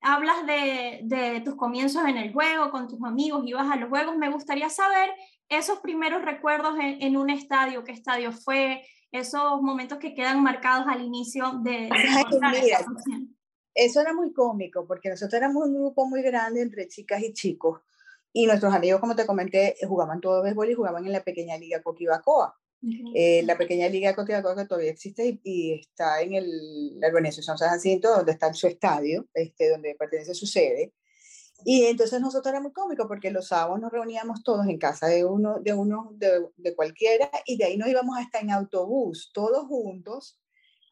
hablas 0.00 0.46
de, 0.46 1.00
de 1.04 1.40
tus 1.40 1.56
comienzos 1.56 2.04
en 2.06 2.16
el 2.16 2.32
juego, 2.32 2.70
con 2.70 2.88
tus 2.88 3.02
amigos, 3.04 3.44
ibas 3.46 3.70
a 3.70 3.76
los 3.76 3.88
juegos, 3.88 4.16
me 4.16 4.30
gustaría 4.30 4.68
saber 4.68 5.10
esos 5.48 5.80
primeros 5.80 6.24
recuerdos 6.24 6.74
en, 6.80 7.16
un 7.16 7.30
estadio, 7.30 7.84
qué 7.84 7.92
estadio 7.92 8.32
fue, 8.32 8.82
esos 9.10 9.60
momentos 9.60 9.98
que 9.98 10.14
quedan 10.14 10.42
marcados 10.42 10.86
al 10.88 11.02
inicio 11.02 11.60
de... 11.62 11.88
eso 13.74 14.00
era 14.00 14.14
muy 14.14 14.32
cómico, 14.32 14.86
porque 14.86 15.10
nosotros 15.10 15.34
éramos 15.34 15.66
un 15.66 15.74
grupo 15.74 16.06
muy 16.06 16.22
grande 16.22 16.62
entre 16.62 16.88
chicas 16.88 17.22
y 17.22 17.32
chicos, 17.32 17.80
y 18.32 18.46
nuestros 18.46 18.72
amigos, 18.72 19.00
como 19.00 19.14
te 19.14 19.26
comenté, 19.26 19.76
jugaban 19.86 20.20
todo 20.20 20.42
béisbol 20.42 20.70
y 20.70 20.74
jugaban 20.74 21.04
en 21.04 21.12
la 21.12 21.22
pequeña 21.22 21.58
liga 21.58 21.82
Coquibacoa. 21.82 22.56
Eh, 23.14 23.42
la 23.44 23.56
pequeña 23.56 23.88
liga 23.88 24.14
Coquibacoa 24.14 24.56
que 24.56 24.64
todavía 24.64 24.90
existe 24.90 25.38
y, 25.44 25.74
está 25.74 26.20
en 26.20 26.34
el, 26.34 26.98
la 26.98 27.08
organización 27.08 27.58
San 27.58 27.68
Jacinto, 27.68 28.08
donde 28.08 28.32
está 28.32 28.52
su 28.54 28.66
estadio, 28.66 29.28
este, 29.34 29.68
donde 29.68 29.94
pertenece 29.94 30.34
su 30.34 30.46
sede. 30.46 30.94
Y 31.64 31.84
entonces 31.86 32.20
nosotros 32.20 32.52
era 32.52 32.60
muy 32.60 32.72
cómico 32.72 33.06
porque 33.06 33.30
los 33.30 33.48
sábados 33.48 33.80
nos 33.80 33.92
reuníamos 33.92 34.42
todos 34.42 34.66
en 34.66 34.78
casa 34.78 35.06
de 35.06 35.24
uno, 35.24 35.58
de 35.60 35.74
uno, 35.74 36.10
de, 36.14 36.48
de 36.56 36.74
cualquiera, 36.76 37.30
y 37.46 37.56
de 37.56 37.64
ahí 37.64 37.76
nos 37.76 37.88
íbamos 37.88 38.18
hasta 38.18 38.40
en 38.40 38.50
autobús, 38.50 39.30
todos 39.32 39.66
juntos, 39.66 40.38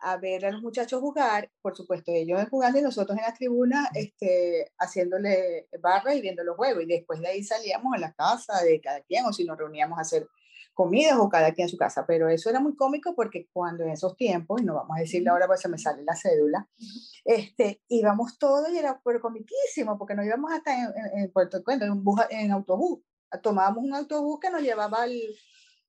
a 0.00 0.16
ver 0.16 0.46
a 0.46 0.50
los 0.50 0.62
muchachos 0.62 1.00
jugar, 1.00 1.50
por 1.60 1.76
supuesto 1.76 2.10
ellos 2.12 2.40
jugando 2.50 2.78
y 2.78 2.82
nosotros 2.82 3.18
en 3.18 3.24
la 3.24 3.34
tribuna 3.34 3.90
este, 3.94 4.72
haciéndole 4.78 5.68
barra 5.80 6.14
y 6.14 6.22
viendo 6.22 6.42
los 6.42 6.56
juegos. 6.56 6.82
Y 6.84 6.86
después 6.86 7.20
de 7.20 7.28
ahí 7.28 7.44
salíamos 7.44 7.94
a 7.94 7.98
la 7.98 8.12
casa 8.12 8.62
de 8.62 8.80
cada 8.80 9.02
quien 9.02 9.26
o 9.26 9.32
si 9.32 9.44
nos 9.44 9.58
reuníamos 9.58 9.98
a 9.98 10.02
hacer 10.02 10.26
comidas 10.80 11.18
o 11.18 11.28
cada 11.28 11.52
quien 11.52 11.66
en 11.66 11.68
su 11.68 11.76
casa, 11.76 12.06
pero 12.06 12.30
eso 12.30 12.48
era 12.48 12.58
muy 12.58 12.74
cómico 12.74 13.14
porque 13.14 13.50
cuando 13.52 13.84
en 13.84 13.90
esos 13.90 14.16
tiempos, 14.16 14.62
y 14.62 14.64
no 14.64 14.74
vamos 14.74 14.96
a 14.96 15.00
decirle 15.00 15.28
ahora 15.28 15.46
pues 15.46 15.60
se 15.60 15.68
me 15.68 15.76
sale 15.76 16.02
la 16.04 16.16
cédula, 16.16 16.66
este, 17.22 17.82
íbamos 17.88 18.38
todos 18.38 18.70
y 18.72 18.78
era 18.78 18.98
pero 19.04 19.20
comiquísimo 19.20 19.98
porque 19.98 20.14
nos 20.14 20.24
íbamos 20.24 20.50
hasta 20.50 20.74
en, 20.74 20.90
en, 21.18 21.32
Puerto 21.32 21.62
Cuento, 21.62 21.84
en, 21.84 22.02
en 22.30 22.50
autobús, 22.50 23.00
tomábamos 23.42 23.84
un 23.84 23.94
autobús 23.94 24.40
que 24.40 24.48
nos 24.48 24.62
llevaba 24.62 25.02
al, 25.02 25.20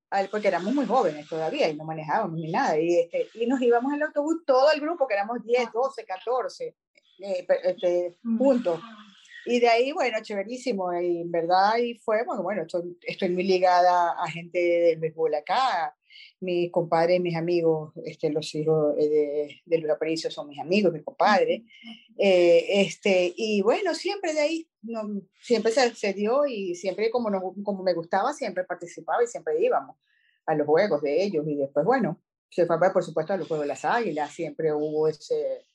al, 0.09 0.27
porque 0.27 0.49
éramos 0.49 0.75
muy 0.75 0.85
jóvenes 0.85 1.25
todavía 1.29 1.69
y 1.69 1.77
no 1.77 1.85
manejábamos 1.85 2.37
ni 2.37 2.51
nada, 2.51 2.77
y, 2.77 2.99
este, 2.99 3.29
y 3.35 3.47
nos 3.47 3.61
íbamos 3.61 3.93
en 3.93 4.01
el 4.01 4.07
autobús 4.07 4.43
todo 4.45 4.73
el 4.73 4.81
grupo, 4.81 5.07
que 5.07 5.13
éramos 5.13 5.41
10, 5.45 5.71
12, 5.71 6.03
14, 6.03 6.75
este, 7.17 8.17
juntos 8.37 8.81
y 9.45 9.59
de 9.59 9.67
ahí, 9.67 9.91
bueno, 9.91 10.17
chéverísimo, 10.21 10.93
y 10.93 11.21
en 11.21 11.31
verdad, 11.31 11.77
y 11.77 11.95
fue, 11.99 12.23
bueno, 12.23 12.43
bueno, 12.43 12.61
estoy, 12.63 12.97
estoy 13.01 13.29
muy 13.29 13.43
ligada 13.43 14.11
a 14.11 14.27
gente 14.29 14.59
del 14.59 14.99
béisbol 14.99 15.33
acá, 15.35 15.95
mis 16.39 16.71
compadres, 16.71 17.21
mis 17.21 17.35
amigos, 17.35 17.93
este, 18.05 18.29
los 18.29 18.53
hijos 18.55 18.95
de, 18.95 19.61
de 19.65 19.77
Luis 19.77 19.91
Aparicio 19.91 20.29
son 20.31 20.49
mis 20.49 20.59
amigos, 20.59 20.93
mis 20.93 21.03
compadres, 21.03 21.61
eh, 22.17 22.81
este, 22.81 23.33
y 23.35 23.61
bueno, 23.61 23.93
siempre 23.95 24.33
de 24.33 24.39
ahí, 24.41 24.69
no, 24.81 25.21
siempre 25.41 25.71
se, 25.71 25.93
se, 25.95 26.13
dio 26.13 26.45
y 26.45 26.75
siempre 26.75 27.09
como, 27.11 27.29
no, 27.29 27.53
como 27.63 27.83
me 27.83 27.93
gustaba, 27.93 28.33
siempre 28.33 28.63
participaba 28.63 29.23
y 29.23 29.27
siempre 29.27 29.59
íbamos 29.63 29.97
a 30.45 30.55
los 30.55 30.67
juegos 30.67 31.01
de 31.01 31.23
ellos, 31.23 31.47
y 31.47 31.55
después, 31.55 31.85
bueno, 31.85 32.19
se 32.51 32.65
fue, 32.65 32.77
por 32.91 33.03
supuesto, 33.03 33.33
a 33.33 33.37
los 33.37 33.47
Juegos 33.47 33.63
de 33.63 33.69
las 33.69 33.85
Águilas, 33.85 34.31
siempre 34.31 34.73
hubo 34.73 35.07
ese 35.07 35.65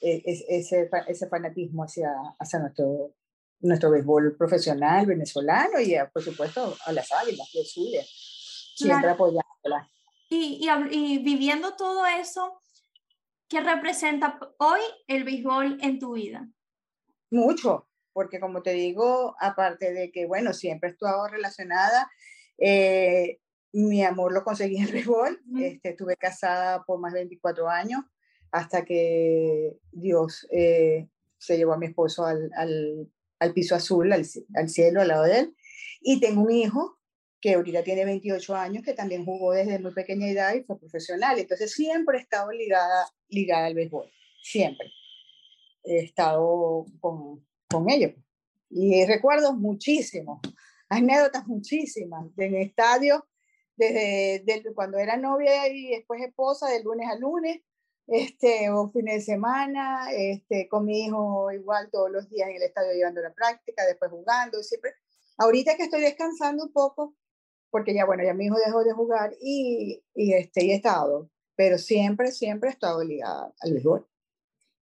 e, 0.00 0.22
ese, 0.26 0.90
ese 1.08 1.28
fanatismo 1.28 1.84
hacia, 1.84 2.12
hacia 2.38 2.58
nuestro, 2.58 3.14
nuestro 3.60 3.90
béisbol 3.90 4.36
profesional 4.36 5.06
venezolano 5.06 5.80
y, 5.80 5.96
por 6.12 6.22
supuesto, 6.22 6.76
a 6.84 6.92
las 6.92 7.10
águilas 7.12 7.48
de 7.52 7.64
Zulia, 7.64 8.02
siempre 8.04 9.10
apoyándolas. 9.10 9.88
Y, 10.28 10.60
y, 10.60 10.96
y, 10.96 11.18
viviendo 11.18 11.76
todo 11.76 12.04
eso, 12.06 12.60
¿qué 13.48 13.60
representa 13.60 14.38
hoy 14.58 14.80
el 15.06 15.24
béisbol 15.24 15.78
en 15.80 15.98
tu 15.98 16.14
vida? 16.14 16.48
Mucho, 17.30 17.88
porque 18.12 18.40
como 18.40 18.62
te 18.62 18.72
digo, 18.72 19.36
aparte 19.40 19.92
de 19.92 20.10
que, 20.10 20.26
bueno, 20.26 20.52
siempre 20.52 20.90
he 20.90 20.92
estado 20.92 21.28
relacionada, 21.28 22.10
eh, 22.58 23.38
mi 23.72 24.02
amor 24.02 24.32
lo 24.32 24.42
conseguí 24.42 24.76
en 24.76 24.84
el 24.84 24.92
béisbol, 24.92 25.40
este, 25.58 25.90
estuve 25.90 26.16
casada 26.16 26.82
por 26.84 26.98
más 26.98 27.12
de 27.12 27.20
24 27.20 27.68
años, 27.68 28.02
hasta 28.56 28.86
que 28.86 29.76
Dios 29.92 30.46
eh, 30.50 31.08
se 31.36 31.58
llevó 31.58 31.74
a 31.74 31.78
mi 31.78 31.86
esposo 31.86 32.24
al, 32.24 32.50
al, 32.56 33.12
al 33.38 33.52
piso 33.52 33.74
azul, 33.74 34.10
al, 34.10 34.26
al, 34.54 34.68
cielo, 34.70 35.02
al 35.02 35.08
lado 35.08 35.24
de 35.24 35.40
él. 35.40 35.56
Y 36.00 36.20
tengo 36.20 36.40
un 36.40 36.50
hijo 36.50 36.98
que 37.38 37.52
ahorita 37.52 37.84
tiene 37.84 38.06
28 38.06 38.56
años, 38.56 38.82
que 38.82 38.94
también 38.94 39.26
jugó 39.26 39.52
desde 39.52 39.78
muy 39.78 39.92
pequeña 39.92 40.26
edad 40.30 40.54
y 40.54 40.62
fue 40.62 40.78
profesional. 40.78 41.38
Entonces 41.38 41.70
siempre 41.70 42.16
he 42.16 42.22
estado 42.22 42.50
ligada, 42.50 43.06
ligada 43.28 43.66
al 43.66 43.74
béisbol, 43.74 44.10
siempre. 44.42 44.90
He 45.84 45.98
estado 45.98 46.86
con, 46.98 47.46
con 47.68 47.90
ellos. 47.90 48.12
Y 48.70 49.04
recuerdo 49.04 49.52
muchísimo, 49.52 50.40
anécdotas 50.88 51.46
muchísimas, 51.46 52.26
en 52.38 52.56
estadio, 52.56 53.28
desde, 53.76 54.42
desde, 54.46 54.72
cuando 54.72 54.96
era 54.96 55.18
novia 55.18 55.68
y 55.68 55.90
después 55.90 56.22
esposa, 56.22 56.70
de 56.70 56.82
lunes 56.82 57.06
a 57.06 57.18
lunes, 57.18 57.60
este, 58.06 58.70
o 58.70 58.88
fines 58.88 59.14
de 59.26 59.32
semana, 59.32 60.12
este, 60.12 60.68
con 60.68 60.84
mi 60.84 61.06
hijo 61.06 61.50
igual 61.52 61.88
todos 61.90 62.10
los 62.10 62.28
días 62.30 62.48
en 62.48 62.56
el 62.56 62.62
estadio 62.62 62.92
llevando 62.92 63.20
la 63.20 63.32
práctica, 63.32 63.84
después 63.84 64.10
jugando, 64.10 64.62
siempre. 64.62 64.92
Ahorita 65.38 65.76
que 65.76 65.84
estoy 65.84 66.00
descansando 66.00 66.64
un 66.64 66.72
poco, 66.72 67.14
porque 67.70 67.94
ya, 67.94 68.06
bueno, 68.06 68.22
ya 68.24 68.32
mi 68.32 68.46
hijo 68.46 68.56
dejó 68.64 68.84
de 68.84 68.92
jugar 68.92 69.34
y, 69.40 70.02
y, 70.14 70.32
este, 70.34 70.64
y 70.64 70.70
he 70.70 70.76
estado, 70.76 71.30
pero 71.56 71.78
siempre, 71.78 72.30
siempre 72.30 72.70
he 72.70 72.72
estado 72.72 73.02
ligada 73.02 73.52
al 73.60 73.72
béisbol. 73.72 74.06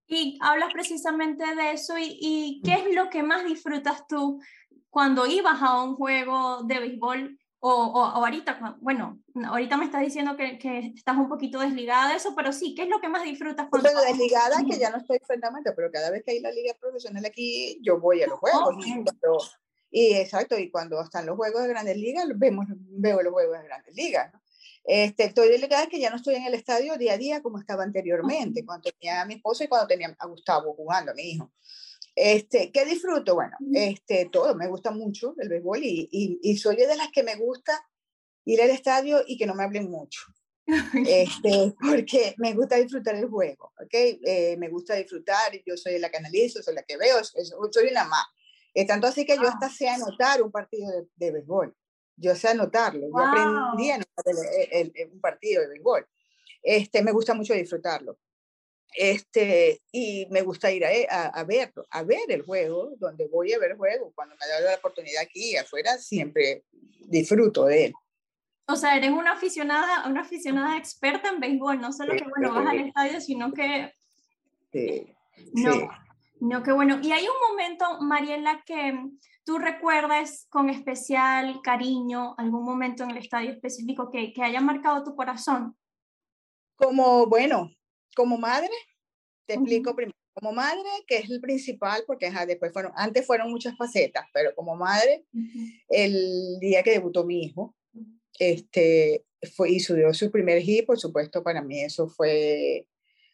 Y 0.07 0.39
hablas 0.43 0.73
precisamente 0.73 1.43
de 1.55 1.73
eso 1.73 1.97
y, 1.97 2.19
y 2.21 2.63
¿qué 2.63 2.75
es 2.75 2.95
lo 2.95 3.09
que 3.09 3.23
más 3.23 3.45
disfrutas 3.45 4.07
tú 4.07 4.39
cuando 4.91 5.27
ibas 5.27 5.63
a 5.63 5.83
un 5.83 5.97
juego 5.97 6.63
de 6.65 6.79
béisbol 6.79 7.39
o, 7.67 7.71
o, 7.71 8.05
ahorita, 8.05 8.77
bueno, 8.83 9.23
ahorita 9.47 9.79
me 9.79 9.87
estás 9.87 10.03
diciendo 10.03 10.37
que, 10.37 10.59
que, 10.59 10.93
estás 10.95 11.17
un 11.17 11.31
poquito 11.31 11.61
desligada 11.61 12.11
de 12.11 12.17
eso, 12.17 12.35
pero 12.37 12.53
sí, 12.53 12.75
¿qué 12.75 12.83
es 12.83 12.91
lo 12.91 13.01
que 13.01 13.09
más 13.09 13.25
disfrutas? 13.25 13.69
Cuando... 13.71 13.91
Bueno, 13.91 14.07
desligada 14.07 14.57
que 14.69 14.79
ya 14.79 14.91
no 14.91 14.99
estoy 14.99 15.19
francamente, 15.27 15.73
pero 15.73 15.91
cada 15.91 16.11
vez 16.11 16.23
que 16.25 16.33
hay 16.33 16.41
la 16.41 16.51
liga 16.51 16.75
profesional 16.79 17.25
aquí, 17.25 17.79
yo 17.81 17.99
voy 17.99 18.23
a 18.23 18.27
los 18.27 18.39
juegos. 18.39 18.75
Okay. 18.75 19.03
Y, 19.93 20.11
y, 20.11 20.15
exacto, 20.17 20.59
y 20.59 20.71
cuando 20.71 21.01
están 21.01 21.25
los 21.25 21.37
juegos 21.37 21.63
de 21.63 21.69
grandes 21.69 21.97
ligas, 21.97 22.27
vemos, 22.37 22.67
veo 22.69 23.23
los 23.23 23.33
juegos 23.33 23.59
de 23.59 23.65
grandes 23.65 23.95
ligas. 23.95 24.31
¿no? 24.31 24.43
Este, 24.85 25.25
estoy 25.25 25.49
delegada 25.49 25.87
que 25.87 25.99
ya 25.99 26.11
no 26.11 26.17
estoy 26.17 26.35
en 26.35 26.45
el 26.45 26.53
estadio 26.53 26.99
día 26.99 27.15
a 27.15 27.19
día 27.19 27.43
como 27.43 27.59
estaba 27.59 27.83
anteriormente, 27.83 28.63
cuando 28.67 28.91
tenía 28.91 29.23
a 29.23 29.25
mi 29.25 29.35
esposo 29.35 29.65
y 29.65 29.69
cuando 29.69 29.87
tenía 29.87 30.15
a 30.19 30.27
Gustavo 30.27 30.75
jugando, 30.75 31.13
a 31.13 31.15
mi 31.15 31.23
hijo. 31.23 31.51
Este, 32.15 32.71
¿Qué 32.71 32.85
disfruto? 32.85 33.35
Bueno, 33.35 33.57
este, 33.73 34.27
todo, 34.27 34.55
me 34.55 34.69
gusta 34.69 34.91
mucho 34.93 35.35
el 35.39 35.49
béisbol 35.49 35.83
y, 35.83 36.09
y, 36.11 36.39
y, 36.43 36.57
soy 36.57 36.77
de 36.77 36.97
las 36.97 37.11
que 37.11 37.25
me 37.25 37.35
gusta 37.37 37.73
ir 38.45 38.63
al 38.63 38.71
estadio 38.71 39.23
y 39.27 39.37
que 39.37 39.47
no 39.47 39.55
me 39.55 39.65
hablen 39.65 39.91
mucho. 39.91 40.23
Este, 41.07 41.75
porque 41.79 42.35
me 42.39 42.55
gusta 42.55 42.77
disfrutar 42.77 43.17
el 43.17 43.29
juego, 43.29 43.73
¿ok? 43.79 43.93
Eh, 43.93 44.57
me 44.59 44.69
gusta 44.69 44.95
disfrutar, 44.95 45.53
yo 45.67 45.77
soy 45.77 45.99
la 45.99 46.09
que 46.09 46.17
analizo, 46.17 46.63
soy 46.63 46.75
la 46.75 46.83
que 46.85 46.97
veo, 46.97 47.17
soy 47.23 47.89
una 47.91 48.05
más. 48.05 48.25
Eh, 48.73 48.87
tanto 48.87 49.07
así 49.07 49.27
que 49.27 49.37
yo 49.37 49.47
hasta 49.47 49.69
sé 49.69 49.89
anotar 49.89 50.43
un 50.43 50.51
partido 50.51 50.91
de, 50.91 51.07
de 51.17 51.33
béisbol, 51.33 51.77
yo 52.17 52.35
sé 52.35 52.49
anotarlo, 52.49 53.09
wow. 53.09 53.11
yo 53.11 53.25
aprendí 53.25 53.91
a 53.91 53.97
anotar 53.97 54.25
el, 54.27 54.37
el, 54.73 54.93
el, 54.95 55.11
un 55.13 55.21
partido 55.21 55.63
de 55.63 55.69
béisbol. 55.69 56.07
Este, 56.63 57.03
me 57.03 57.13
gusta 57.13 57.35
mucho 57.35 57.53
disfrutarlo. 57.53 58.19
Este, 58.95 59.83
y 59.91 60.27
me 60.31 60.43
gusta 60.43 60.71
ir 60.71 60.85
a, 60.85 60.89
a, 61.11 61.27
a, 61.27 61.45
verlo, 61.45 61.85
a 61.91 62.05
ver 62.05 62.31
el 62.31 62.43
juego, 62.43 62.93
donde 62.99 63.27
voy 63.27 63.53
a 63.53 63.59
ver 63.59 63.73
el 63.73 63.77
juego. 63.77 64.13
Cuando 64.15 64.37
me 64.37 64.47
da 64.47 64.61
la 64.61 64.77
oportunidad 64.77 65.23
aquí 65.23 65.57
afuera, 65.57 65.99
siempre 65.99 66.65
disfruto 67.01 67.65
de 67.65 67.87
él. 67.87 67.95
O 68.67 68.77
sea, 68.77 68.97
eres 68.97 69.11
una 69.11 69.33
aficionada, 69.33 70.09
una 70.09 70.23
aficionada 70.23 70.79
experta 70.79 71.29
en 71.29 71.41
béisbol, 71.41 71.81
no 71.81 71.93
solo 71.93 72.15
que, 72.15 72.25
bueno, 72.25 72.55
vas 72.55 72.67
al 72.67 72.81
estadio, 72.81 73.21
sino 73.21 73.53
que... 73.53 73.93
Sí, 74.73 75.13
no, 75.53 75.73
sí. 75.73 75.81
no, 76.41 76.63
qué 76.63 76.73
bueno. 76.73 76.99
Y 77.03 77.13
hay 77.13 77.25
un 77.25 77.51
momento, 77.51 78.01
Mariela, 78.01 78.63
que 78.65 78.99
tú 79.45 79.59
recuerdas 79.59 80.47
con 80.49 80.71
especial 80.71 81.61
cariño, 81.63 82.35
algún 82.39 82.65
momento 82.65 83.05
en 83.05 83.11
el 83.11 83.19
estadio 83.19 83.51
específico 83.51 84.11
que, 84.11 84.33
que 84.33 84.43
haya 84.43 84.61
marcado 84.61 85.05
tu 85.05 85.15
corazón. 85.15 85.77
Como, 86.77 87.27
bueno, 87.27 87.71
como 88.15 88.39
madre, 88.39 88.71
te 89.47 89.55
explico 89.55 89.91
uh 89.91 89.93
-huh. 89.93 89.97
primero, 89.97 90.19
como 90.35 90.53
madre, 90.53 90.89
que 91.07 91.19
es 91.19 91.31
el 91.31 91.41
principal, 91.41 92.05
porque 92.07 92.27
ajá, 92.27 92.47
después 92.47 92.73
fueron, 92.73 92.93
antes 92.97 93.27
fueron 93.27 93.51
muchas 93.51 93.77
facetas, 93.77 94.27
pero 94.33 94.55
como 94.55 94.77
madre, 94.77 95.25
uh 95.33 95.39
-huh. 95.39 95.83
el 95.89 96.59
día 96.61 96.83
que 96.83 96.93
debutó 96.93 97.25
mi 97.25 97.45
hijo, 97.45 97.75
este, 98.39 99.25
fue, 99.55 99.71
y 99.71 99.81
subió 99.81 100.13
su 100.15 100.31
primer 100.31 100.61
hit, 100.63 100.87
por 100.87 100.99
supuesto, 100.99 101.43
para 101.43 101.63
mí 101.63 101.81
eso 101.81 102.09
fue 102.09 102.89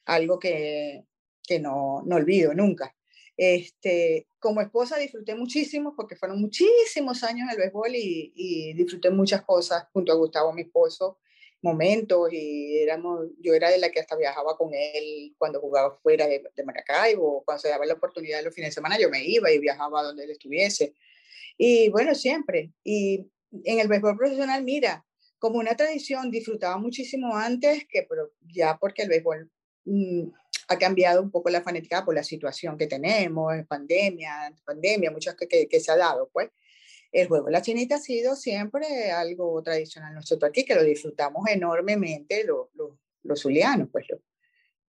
algo 0.05 0.39
que, 0.39 1.05
que 1.47 1.59
no, 1.59 2.03
no 2.05 2.17
olvido 2.17 2.53
nunca. 2.55 2.95
Este, 3.37 4.27
como 4.39 4.61
esposa 4.61 4.99
disfruté 4.99 5.35
muchísimo 5.35 5.95
porque 5.97 6.17
fueron 6.17 6.41
muchísimos 6.41 7.25
años 7.25 7.49
en 7.49 7.51
el 7.51 7.57
béisbol 7.57 7.95
y, 7.97 8.33
y 8.35 8.75
disfruté 8.75 9.09
muchas 9.09 9.43
cosas 9.43 9.87
junto 9.95 10.13
a 10.13 10.17
Gustavo, 10.17 10.53
mi 10.53 10.63
esposo, 10.63 11.19
momentos 11.63 12.33
y 12.33 12.79
éramos, 12.79 13.29
yo 13.41 13.55
era 13.55 13.71
de 13.71 13.79
la 13.79 13.91
que 13.91 14.01
hasta 14.01 14.17
viajaba 14.17 14.57
con 14.57 14.71
él 14.73 15.35
cuando 15.39 15.61
jugaba 15.61 15.99
fuera 16.03 16.27
de, 16.27 16.43
Maracaibo, 16.65 17.43
cuando 17.45 17.61
se 17.61 17.69
daba 17.69 17.87
la 17.87 17.95
oportunidad 17.95 18.43
los 18.43 18.55
fines 18.55 18.71
de 18.71 18.75
semana 18.75 18.99
yo 18.99 19.11
me 19.11 19.25
iba 19.25 19.51
y 19.51 19.59
viajaba 19.59 20.03
donde 20.03 20.25
él 20.25 20.31
estuviese. 20.31 20.95
Y 21.59 21.91
bueno, 21.91 22.15
siempre. 22.15 22.73
Y 22.83 23.27
en 23.65 23.81
el 23.81 23.89
béisbol 23.89 24.17
profesional, 24.17 24.65
mira, 24.65 25.05
como 25.39 25.59
una 25.59 25.77
tradición, 25.77 26.31
disfrutaba 26.31 26.79
muchísimo 26.79 27.37
antes, 27.37 27.85
que 27.89 28.07
pero 28.09 28.33
ya 28.49 28.79
porque 28.79 29.03
el 29.03 29.09
béisbol 29.09 29.51
mmm, 29.85 30.29
ha 30.69 30.79
cambiado 30.79 31.21
un 31.21 31.31
poco 31.31 31.51
la 31.51 31.63
fanática 31.63 32.05
por 32.05 32.15
la 32.15 32.23
situación 32.23 32.79
que 32.79 32.87
tenemos, 32.87 33.53
pandemia, 33.69 34.55
pandemia, 34.65 35.11
muchas 35.11 35.35
que, 35.35 35.49
que, 35.49 35.69
que 35.69 35.81
se 35.81 35.93
ha 35.93 35.97
dado, 35.97 36.31
pues 36.33 36.51
el 37.13 37.29
juego 37.29 37.47
de 37.47 37.53
la 37.53 37.63
chinita 37.63 37.97
ha 37.97 37.99
sido 37.99 38.37
siempre 38.37 39.11
algo 39.11 39.63
tradicional 39.63 40.15
nosotros 40.15 40.49
aquí, 40.49 40.65
que 40.65 40.75
lo 40.75 40.83
disfrutamos 40.83 41.49
enormemente 41.49 42.45
los, 42.45 42.69
los, 42.75 42.93
los 43.23 43.41
zulianos, 43.41 43.89
pues 43.91 44.07
lo, 44.09 44.19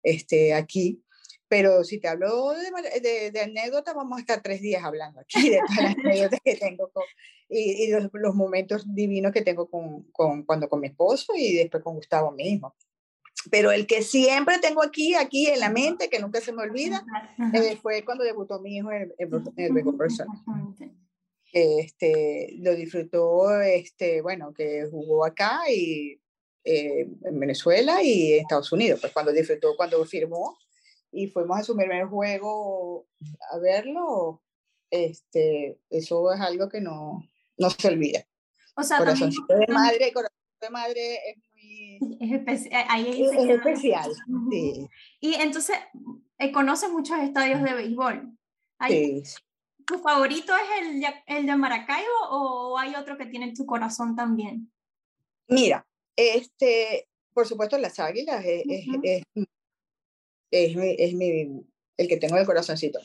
este, 0.03 0.53
aquí. 0.53 1.03
Pero 1.47 1.83
si 1.83 1.99
te 1.99 2.07
hablo 2.07 2.53
de, 2.53 3.01
de, 3.01 3.31
de, 3.31 3.41
anécdotas, 3.41 3.93
vamos 3.93 4.17
a 4.17 4.21
estar 4.21 4.41
tres 4.41 4.61
días 4.61 4.83
hablando 4.83 5.19
aquí 5.19 5.49
de 5.49 5.59
todas 5.67 5.83
las 5.83 5.97
anécdotas 5.97 6.39
que 6.43 6.55
tengo 6.55 6.89
con, 6.91 7.03
y, 7.49 7.83
y 7.83 7.91
los, 7.91 8.09
los, 8.13 8.35
momentos 8.35 8.85
divinos 8.95 9.33
que 9.33 9.41
tengo 9.41 9.69
con, 9.69 10.03
con, 10.11 10.43
cuando 10.43 10.69
con 10.69 10.79
mi 10.79 10.87
esposo 10.87 11.33
y 11.35 11.55
después 11.55 11.83
con 11.83 11.95
Gustavo 11.95 12.31
mismo. 12.31 12.75
Pero 13.49 13.71
el 13.71 13.87
que 13.87 14.01
siempre 14.01 14.59
tengo 14.59 14.83
aquí, 14.83 15.15
aquí 15.15 15.47
en 15.47 15.59
la 15.59 15.69
mente, 15.69 16.09
que 16.09 16.19
nunca 16.19 16.39
se 16.39 16.53
me 16.53 16.61
olvida, 16.61 17.03
eh, 17.53 17.75
fue 17.81 18.05
cuando 18.05 18.23
debutó 18.23 18.61
mi 18.61 18.77
hijo 18.77 18.91
en, 18.91 19.13
en, 19.17 19.33
en 19.57 19.77
el 19.77 19.83
personal 21.51 21.79
este, 21.79 22.55
lo 22.59 22.75
disfrutó, 22.75 23.59
este, 23.61 24.21
bueno, 24.21 24.53
que 24.53 24.87
jugó 24.89 25.25
acá 25.25 25.61
y 25.69 26.19
eh, 26.63 27.07
en 27.23 27.39
Venezuela 27.39 28.01
y 28.03 28.33
en 28.33 28.41
Estados 28.41 28.71
Unidos, 28.71 28.99
pues 29.01 29.13
cuando 29.13 29.31
disfrutó, 29.31 29.75
cuando 29.75 30.03
firmó 30.05 30.57
y 31.11 31.27
fuimos 31.27 31.59
a 31.59 31.63
su 31.63 31.75
primer 31.75 32.05
juego 32.05 33.07
a 33.51 33.57
verlo, 33.57 34.41
este, 34.89 35.79
eso 35.89 36.31
es 36.33 36.39
algo 36.39 36.69
que 36.69 36.81
no, 36.81 37.21
no 37.57 37.69
se 37.69 37.87
olvida. 37.87 38.25
O 38.75 38.83
sea, 38.83 38.99
corazoncito 38.99 39.45
también, 39.47 39.67
de 39.67 39.73
madre, 39.73 40.13
corazoncito 40.13 40.61
de 40.61 40.69
madre 40.69 41.15
es 41.29 41.37
muy... 41.51 42.17
Es, 42.19 42.31
especi 42.31 42.69
ahí 42.71 43.23
es, 43.23 43.31
es 43.33 43.49
especial, 43.49 44.11
sí. 44.49 44.87
Y 45.19 45.33
entonces, 45.35 45.75
eh, 46.37 46.51
¿conoces 46.51 46.89
muchos 46.89 47.19
estadios 47.19 47.61
de 47.61 47.73
béisbol? 47.73 48.37
Hay, 48.77 49.23
sí. 49.25 49.35
¿Tu 49.85 49.99
favorito 49.99 50.53
es 50.55 50.87
el, 50.87 51.03
el 51.27 51.45
de 51.45 51.55
Maracaibo 51.55 52.29
o 52.29 52.77
hay 52.77 52.95
otro 52.95 53.17
que 53.17 53.25
tiene 53.25 53.47
en 53.47 53.53
tu 53.53 53.65
corazón 53.65 54.15
también? 54.15 54.71
Mira, 55.47 55.85
este, 56.15 57.07
por 57.33 57.47
supuesto 57.47 57.77
las 57.77 57.99
águilas 57.99 58.43
es, 58.45 58.65
uh 58.65 58.69
-huh. 58.69 58.99
es, 59.03 59.23
es, 59.33 59.45
es, 60.51 60.95
es, 60.99 61.13
mi, 61.13 61.63
el 61.97 62.07
que 62.07 62.17
tengo 62.17 62.35
en 62.35 62.41
el 62.41 62.47
corazoncito. 62.47 62.99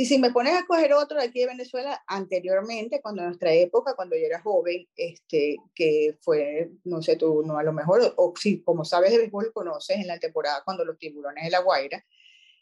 Y 0.00 0.06
si 0.06 0.18
me 0.18 0.30
pones 0.30 0.54
a 0.54 0.64
coger 0.64 0.92
otro 0.92 1.18
de 1.18 1.24
aquí 1.24 1.40
de 1.40 1.46
Venezuela, 1.46 2.04
anteriormente, 2.06 3.00
cuando 3.02 3.22
en 3.22 3.28
nuestra 3.28 3.52
época, 3.52 3.96
cuando 3.96 4.14
yo 4.14 4.26
era 4.26 4.40
joven, 4.40 4.86
este, 4.94 5.56
que 5.74 6.16
fue, 6.20 6.70
no 6.84 7.02
sé 7.02 7.16
tú, 7.16 7.42
no 7.44 7.58
a 7.58 7.64
lo 7.64 7.72
mejor, 7.72 8.14
o 8.16 8.32
si 8.40 8.62
como 8.62 8.84
sabes 8.84 9.10
de 9.10 9.18
béisbol, 9.18 9.52
conoces 9.52 9.96
en 9.96 10.06
la 10.06 10.20
temporada 10.20 10.62
cuando 10.64 10.84
los 10.84 10.98
tiburones 10.98 11.42
de 11.42 11.50
La 11.50 11.62
Guaira, 11.62 12.04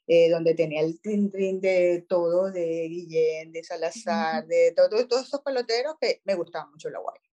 eh, 0.06 0.30
donde 0.30 0.54
tenía 0.54 0.82
el 0.82 1.00
trin, 1.00 1.30
trin 1.30 1.60
de 1.60 2.04
todo, 2.08 2.52
de 2.52 2.88
Guillén, 2.88 3.52
de 3.52 3.64
Salazar, 3.64 4.46
de 4.46 4.72
todo, 4.76 5.06
todos 5.08 5.26
esos 5.26 5.40
peloteros 5.40 5.96
que 6.00 6.20
me 6.24 6.34
gustaban 6.34 6.70
mucho 6.70 6.90
la 6.90 7.00
Guaira. 7.00 7.24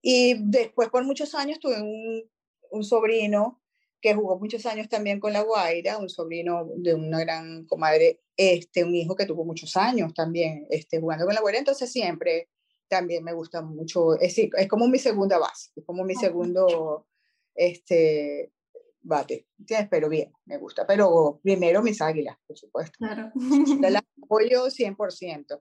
Y 0.00 0.34
después, 0.38 0.90
por 0.90 1.04
muchos 1.04 1.34
años, 1.34 1.58
tuve 1.58 1.80
un, 1.80 2.30
un, 2.70 2.84
sobrino 2.84 3.62
que 4.00 4.14
jugó 4.14 4.38
muchos 4.38 4.66
años 4.66 4.88
también 4.88 5.18
con 5.18 5.32
la 5.32 5.42
Guaira, 5.42 5.98
un 5.98 6.08
sobrino 6.08 6.68
de 6.76 6.94
una 6.94 7.20
gran 7.20 7.64
comadre, 7.66 8.20
este, 8.36 8.84
un 8.84 8.94
hijo 8.94 9.16
que 9.16 9.26
tuvo 9.26 9.44
muchos 9.44 9.76
años 9.76 10.12
también 10.14 10.66
este, 10.70 11.00
jugando 11.00 11.24
con 11.24 11.34
la 11.34 11.40
Guaira, 11.40 11.58
entonces 11.58 11.90
siempre 11.90 12.48
también 12.86 13.24
me 13.24 13.32
gusta 13.32 13.62
mucho, 13.62 14.14
es, 14.20 14.38
es 14.38 14.68
como 14.68 14.86
mi 14.88 14.98
segunda 14.98 15.38
base, 15.38 15.70
es 15.74 15.84
como 15.84 16.04
mi 16.04 16.14
segundo, 16.14 17.06
este, 17.54 18.52
bate, 19.04 19.46
¿entiendes? 19.58 19.88
Pero 19.90 20.08
bien, 20.08 20.32
me 20.46 20.58
gusta. 20.58 20.86
Pero 20.86 21.38
primero 21.42 21.82
mis 21.82 22.00
águilas, 22.00 22.36
por 22.46 22.58
supuesto. 22.58 22.96
Claro. 22.98 23.30
las 23.80 24.02
apoyo 24.22 24.66
100%. 24.66 25.60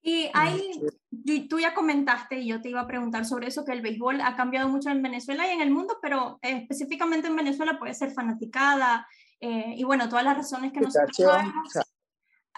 Y 0.00 0.30
hay, 0.32 0.80
tú 1.48 1.58
ya 1.58 1.74
comentaste, 1.74 2.38
y 2.38 2.48
yo 2.48 2.62
te 2.62 2.70
iba 2.70 2.80
a 2.80 2.86
preguntar 2.86 3.26
sobre 3.26 3.48
eso, 3.48 3.64
que 3.64 3.72
el 3.72 3.82
béisbol 3.82 4.20
ha 4.20 4.36
cambiado 4.36 4.68
mucho 4.68 4.90
en 4.90 5.02
Venezuela 5.02 5.46
y 5.46 5.50
en 5.50 5.60
el 5.60 5.70
mundo, 5.70 5.98
pero 6.00 6.38
específicamente 6.40 7.28
en 7.28 7.36
Venezuela 7.36 7.78
puede 7.78 7.94
ser 7.94 8.12
fanaticada, 8.12 9.06
eh, 9.40 9.74
y 9.76 9.84
bueno, 9.84 10.08
todas 10.08 10.24
las 10.24 10.36
razones 10.36 10.72
que 10.72 10.80
nosotros 10.80 11.16
sabemos. 11.16 11.74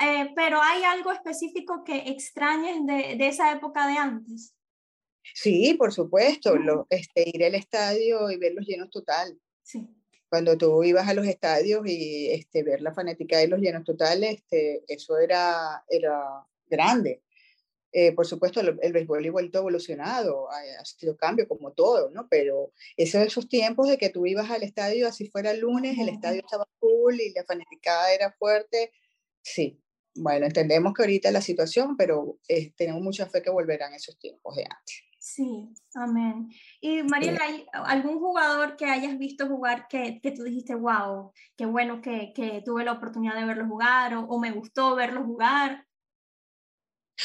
Eh, 0.03 0.33
pero 0.35 0.63
hay 0.63 0.85
algo 0.85 1.13
específico 1.13 1.83
que 1.85 2.11
extrañes 2.11 2.87
de, 2.87 3.17
de, 3.17 3.29
esa 3.29 3.53
época 3.53 3.87
de 3.87 3.99
antes. 3.99 4.55
Sí, 5.35 5.75
por 5.75 5.93
supuesto, 5.93 6.57
lo, 6.57 6.87
este, 6.89 7.29
ir 7.29 7.45
al 7.45 7.55
estadio 7.55 8.31
y 8.31 8.39
verlos 8.39 8.67
llenos 8.67 8.91
total. 8.91 9.39
Sí. 9.71 9.89
Cuando 10.29 10.57
tú 10.57 10.83
ibas 10.85 11.09
a 11.09 11.15
los 11.15 11.27
estadios 11.27 11.83
y 11.87 12.31
este, 12.31 12.63
ver 12.63 12.81
la 12.81 12.93
fanática 12.93 13.39
de 13.39 13.49
los 13.49 13.61
llenos 13.61 13.85
totales, 13.85 14.37
este, 14.37 14.85
eso 14.89 15.19
era, 15.19 15.85
era 15.89 16.45
grande. 16.67 17.23
Eh, 17.93 18.13
por 18.13 18.27
supuesto, 18.27 18.61
el, 18.61 18.79
el, 18.83 18.93
béisbol 18.93 19.27
ha 19.27 19.31
vuelto 19.33 19.59
evolucionado, 19.59 20.51
ha, 20.51 20.59
ha, 20.81 20.85
sido 20.85 21.17
cambio 21.17 21.49
como 21.49 21.73
todo, 21.73 22.11
¿no? 22.11 22.29
Pero 22.29 22.73
esos, 22.97 23.23
esos 23.27 23.49
tiempos 23.49 23.89
de 23.89 23.99
que 23.99 24.11
tú 24.11 24.27
ibas 24.27 24.51
al 24.51 24.63
estadio, 24.63 25.09
así 25.09 25.29
fuera 25.29 25.51
el 25.51 25.61
lunes, 25.61 25.99
el 25.99 26.09
estadio 26.09 26.41
estaba 26.41 26.69
full 26.79 27.15
y 27.21 27.33
la 27.33 27.45
fanaticada 27.45 28.13
era 28.13 28.33
fuerte, 28.33 28.93
sí. 29.43 29.83
Bueno, 30.15 30.47
entendemos 30.47 30.93
que 30.95 31.03
ahorita 31.03 31.31
la 31.31 31.41
situación, 31.41 31.97
pero 31.97 32.39
eh, 32.49 32.73
tenemos 32.77 33.03
mucha 33.03 33.27
fe 33.27 33.43
que 33.43 33.51
volverán 33.51 33.95
esos 33.95 34.19
tiempos 34.19 34.57
de 34.57 34.65
antes. 34.65 35.10
Sí, 35.23 35.69
amén. 35.95 36.49
Y 36.81 37.03
Mariela, 37.03 37.41
¿hay 37.45 37.67
algún 37.75 38.19
jugador 38.21 38.75
que 38.77 38.87
hayas 38.87 39.19
visto 39.19 39.47
jugar 39.47 39.87
que, 39.87 40.19
que 40.23 40.31
tú 40.31 40.45
dijiste, 40.45 40.75
wow, 40.75 41.31
qué 41.59 41.67
bueno 41.67 42.01
que, 42.01 42.33
que, 42.35 42.63
tuve 42.65 42.87
la 42.87 42.93
oportunidad 42.93 43.35
de 43.35 43.45
verlo 43.45 43.67
jugar 43.69 44.15
o, 44.15 44.23
o, 44.23 44.41
me 44.41 44.51
gustó 44.51 44.97
verlo 44.97 45.23
jugar? 45.23 45.87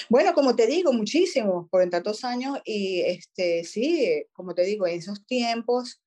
Bueno, 0.09 0.33
como 0.33 0.57
te 0.57 0.67
digo, 0.67 0.91
muchísimo, 0.91 1.69
por 1.71 1.89
tantos 1.89 2.25
años 2.25 2.59
y 2.65 2.99
este, 2.99 3.63
sí, 3.63 4.25
como 4.33 4.53
te 4.53 4.63
digo, 4.63 4.85
en 4.87 4.99
esos 4.99 5.25
tiempos, 5.25 6.01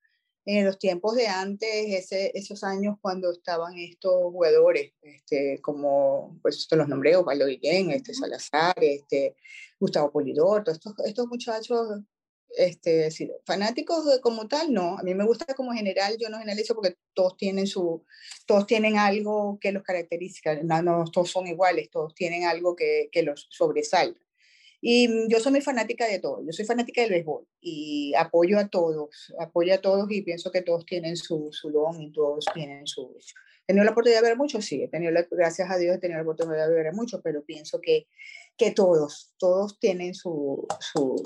en 0.44 0.66
los 0.66 0.78
tiempos 0.78 1.14
de 1.16 1.28
antes, 1.28 1.70
ese, 1.70 2.32
esos 2.34 2.64
años 2.64 2.96
cuando 3.00 3.32
estaban 3.32 3.78
estos 3.78 4.12
jugadores, 4.12 4.92
este, 5.00 5.58
como, 5.62 6.38
pues 6.42 6.68
te 6.68 6.76
los 6.76 6.86
nombré, 6.86 7.16
Osvaldo 7.16 7.46
Guillén, 7.46 7.92
este, 7.92 8.12
Salazar, 8.12 8.76
este, 8.82 9.36
Gustavo 9.78 10.10
Polidor, 10.10 10.64
todos 10.64 10.78
estos, 10.78 10.94
estos 11.04 11.26
muchachos 11.28 12.00
este, 12.56 13.08
fanáticos 13.44 14.20
como 14.22 14.48
tal, 14.48 14.72
no. 14.72 14.98
A 14.98 15.02
mí 15.02 15.14
me 15.14 15.24
gusta 15.24 15.54
como 15.54 15.72
general, 15.72 16.16
yo 16.18 16.28
no 16.28 16.38
generalizo 16.38 16.74
porque 16.74 16.96
todos 17.14 17.36
tienen 17.36 17.66
su, 17.66 18.04
todos 18.46 18.66
tienen 18.66 18.96
algo 18.96 19.58
que 19.60 19.72
los 19.72 19.82
caracteriza, 19.82 20.62
no, 20.62 20.82
no 20.82 21.04
todos 21.10 21.30
son 21.30 21.46
iguales, 21.46 21.90
todos 21.90 22.14
tienen 22.14 22.44
algo 22.44 22.74
que, 22.74 23.08
que 23.12 23.22
los 23.22 23.48
sobresalta. 23.50 24.20
Y 24.80 25.28
yo 25.28 25.40
soy 25.40 25.52
muy 25.52 25.60
fanática 25.60 26.06
de 26.06 26.20
todo, 26.20 26.42
yo 26.44 26.52
soy 26.52 26.64
fanática 26.64 27.00
del 27.00 27.10
béisbol 27.10 27.46
y 27.60 28.14
apoyo 28.16 28.58
a 28.58 28.68
todos, 28.68 29.34
apoyo 29.40 29.74
a 29.74 29.78
todos 29.78 30.10
y 30.10 30.22
pienso 30.22 30.52
que 30.52 30.62
todos 30.62 30.86
tienen 30.86 31.16
su, 31.16 31.48
su 31.50 31.70
don 31.70 32.00
y 32.00 32.12
todos 32.12 32.44
tienen 32.54 32.86
su... 32.86 33.16
¿He 33.62 33.72
tenido 33.72 33.84
la 33.84 33.90
oportunidad 33.90 34.22
de 34.22 34.28
ver 34.28 34.38
mucho? 34.38 34.62
Sí, 34.62 34.82
he 34.82 34.88
tenido 34.88 35.12
la, 35.12 35.26
gracias 35.30 35.70
a 35.70 35.76
Dios 35.76 35.96
he 35.96 35.98
tenido 35.98 36.18
la 36.18 36.22
oportunidad 36.22 36.68
de 36.68 36.74
ver 36.74 36.92
mucho, 36.94 37.20
pero 37.22 37.44
pienso 37.44 37.80
que, 37.80 38.06
que 38.56 38.70
todos, 38.70 39.34
todos 39.38 39.78
tienen 39.80 40.14
su, 40.14 40.66
su, 40.80 41.22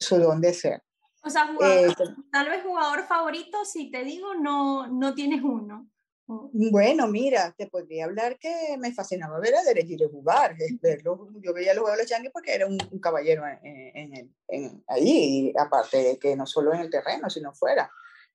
su 0.00 0.18
don 0.18 0.40
de 0.40 0.54
ser. 0.54 0.82
O 1.22 1.30
sea, 1.30 1.48
jugador, 1.48 1.90
eh, 1.90 1.94
tal 2.32 2.48
vez 2.48 2.62
jugador 2.62 3.04
favorito, 3.06 3.64
si 3.64 3.90
te 3.90 4.04
digo, 4.04 4.34
no, 4.34 4.86
no 4.86 5.14
tienes 5.14 5.42
uno. 5.42 5.90
Bueno, 6.28 7.06
mira, 7.06 7.54
te 7.56 7.68
podría 7.68 8.04
hablar 8.04 8.36
que 8.38 8.76
me 8.78 8.92
fascinaba 8.92 9.38
ver 9.38 9.54
a 9.54 9.62
Derek 9.62 9.88
jugar, 10.10 10.56
verlo, 10.80 11.28
yo 11.40 11.54
veía 11.54 11.72
los 11.72 11.82
juegos 11.82 11.98
de 11.98 12.02
los 12.02 12.10
Yankees 12.10 12.32
porque 12.32 12.52
era 12.52 12.66
un, 12.66 12.78
caballero 13.00 13.44
en, 13.62 14.34
en, 14.48 14.84
y 14.98 15.52
aparte 15.56 15.98
de 15.98 16.18
que 16.18 16.34
no 16.34 16.44
solo 16.44 16.74
en 16.74 16.80
el 16.80 16.90
terreno, 16.90 17.30
sino 17.30 17.54
fuera, 17.54 17.88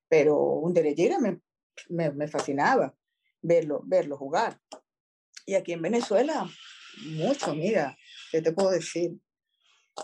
pero 0.08 0.38
un 0.38 0.74
Derek 0.74 1.20
me, 1.20 1.42
me, 1.90 2.12
me, 2.12 2.28
fascinaba 2.30 2.96
verlo, 3.42 3.82
verlo 3.84 4.18
jugar. 4.18 4.58
Y 5.46 5.56
aquí 5.56 5.74
en 5.74 5.82
Venezuela, 5.82 6.50
mucho, 7.08 7.54
mira, 7.54 7.98
¿qué 8.32 8.42
te 8.42 8.54
puedo 8.54 8.70
decir? 8.70 9.20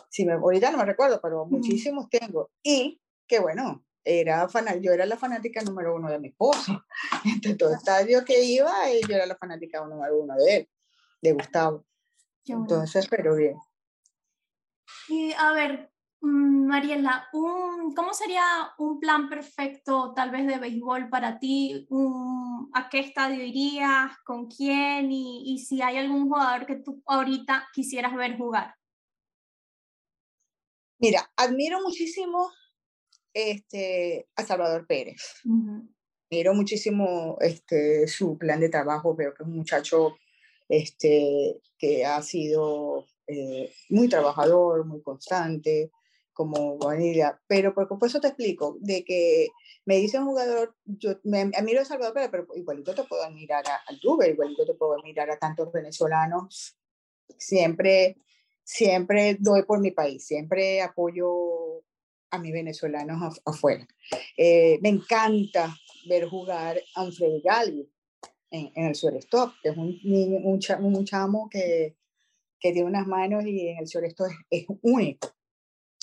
Si 0.10 0.26
me, 0.26 0.34
ahorita 0.34 0.72
no 0.72 0.78
me 0.78 0.86
recuerdo, 0.86 1.22
pero 1.22 1.46
muchísimos 1.46 2.10
tengo. 2.10 2.52
Y 2.62 3.02
que 3.28 3.40
bueno, 3.40 3.87
era 4.08 4.48
yo 4.80 4.92
era 4.94 5.06
la 5.06 5.18
fanática 5.18 5.62
número 5.62 5.96
uno 5.96 6.10
de 6.10 6.20
mi 6.20 6.30
esposo. 6.30 6.84
Entre 7.26 7.56
todo 7.56 7.74
estadio 7.74 8.24
que 8.24 8.44
iba, 8.44 8.72
yo 9.08 9.16
era 9.16 9.26
la 9.26 9.36
fanática 9.36 9.86
número 9.86 10.20
uno 10.20 10.36
de 10.36 10.56
él, 10.58 10.70
de 11.22 11.34
Gustavo. 11.34 11.86
Entonces, 12.46 13.08
pero 13.10 13.36
bien. 13.36 13.58
Y 15.10 15.34
a 15.34 15.52
ver, 15.52 15.92
mm, 16.22 16.68
Mariela, 16.68 17.28
un, 17.34 17.94
¿cómo 17.94 18.14
sería 18.14 18.44
un 18.78 19.00
plan 19.00 19.28
perfecto 19.28 20.14
tal 20.16 20.32
vez 20.32 20.48
de 20.48 20.58
béisbol 20.58 21.10
para 21.10 21.40
ti? 21.40 21.88
¿A 22.74 22.90
qué 22.90 23.00
estadio 23.00 23.44
irías? 23.44 24.12
¿Con 24.26 24.48
quién? 24.48 25.12
Y, 25.12 25.54
y 25.54 25.60
si 25.60 25.82
hay 25.82 25.98
algún 25.98 26.30
jugador 26.30 26.66
que 26.66 26.78
tú 26.78 27.04
ahorita 27.06 27.68
quisieras 27.74 28.16
ver 28.16 28.38
jugar. 28.38 28.74
Mira, 31.00 31.30
admiro 31.36 31.80
muchísimo 31.82 32.50
este, 33.38 34.28
a 34.36 34.44
Salvador 34.44 34.88
Pérez. 34.88 35.42
Admiro 36.30 36.54
muchísimo 36.54 37.38
este, 37.40 38.08
su 38.08 38.38
plan 38.38 38.60
de 38.60 38.70
trabajo, 38.70 39.16
veo 39.16 39.34
que 39.34 39.44
es 39.44 39.48
un 39.48 39.56
muchacho 39.56 40.18
este, 40.68 41.62
que 41.78 42.06
ha 42.06 42.22
sido 42.22 43.06
eh, 43.28 43.72
muy 43.90 44.10
trabajador, 44.10 44.86
muy 44.86 45.02
constante, 45.02 45.92
como 46.34 46.78
vanilla, 46.78 47.40
pero 47.48 47.74
por, 47.74 47.88
por 47.88 48.08
eso 48.08 48.20
te 48.20 48.28
explico, 48.28 48.78
de 48.80 49.04
que 49.04 49.48
me 49.86 49.98
dice 49.98 50.20
un 50.20 50.26
jugador, 50.26 50.76
yo 50.86 51.20
me 51.24 51.42
admiro 51.42 51.82
a 51.82 51.86
Salvador 51.86 52.14
Pérez, 52.14 52.30
pero 52.32 52.48
igualito 52.56 52.94
te 52.94 53.04
puedo 53.04 53.24
admirar 53.24 53.64
al 53.88 54.00
Tuber, 54.00 54.30
igualito 54.30 54.66
te 54.66 54.74
puedo 54.74 54.94
admirar 54.94 55.30
a 55.32 55.38
tantos 55.38 55.72
venezolanos, 55.72 56.78
siempre 57.38 58.18
siempre 58.68 59.38
doy 59.40 59.64
por 59.64 59.80
mi 59.80 59.92
país, 59.92 60.26
siempre 60.26 60.82
apoyo 60.82 61.84
a 62.30 62.40
mis 62.40 62.54
venezolanos 62.54 63.42
afuera. 63.46 63.88
Eh, 64.36 64.80
me 64.82 64.90
encanta 64.90 65.76
ver 66.08 66.28
jugar 66.28 66.82
a 66.96 67.04
un 67.04 67.14
Freddy 67.14 67.42
Galvi 67.42 67.90
en, 68.52 68.72
el 68.76 68.94
shortstop, 68.94 69.54
que 69.62 69.70
es 69.70 69.78
un, 69.78 70.00
un, 70.04 70.60
un 70.96 71.06
chamo 71.06 71.50
que, 71.50 71.96
que, 72.60 72.72
tiene 72.72 72.88
unas 72.88 73.08
manos 73.08 73.46
y 73.46 73.68
en 73.68 73.80
el 73.80 73.86
shortstop 73.86 74.28
es, 74.28 74.62
es 74.62 74.66
único. 74.82 75.34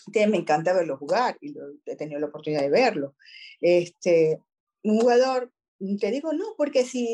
Entonces, 0.07 0.31
me 0.31 0.37
encanta 0.37 0.75
verlo 0.75 0.99
jugar 0.99 1.37
y 1.41 1.55
he 1.87 1.97
tenido 1.97 2.21
la 2.21 2.27
oportunidad 2.27 2.61
de 2.61 2.71
verlo. 2.71 3.15
Este, 3.61 4.39
un 4.83 5.01
jugador, 5.01 5.51
te 5.99 6.11
digo 6.11 6.33
no, 6.33 6.55
porque 6.57 6.85
si 6.85 7.07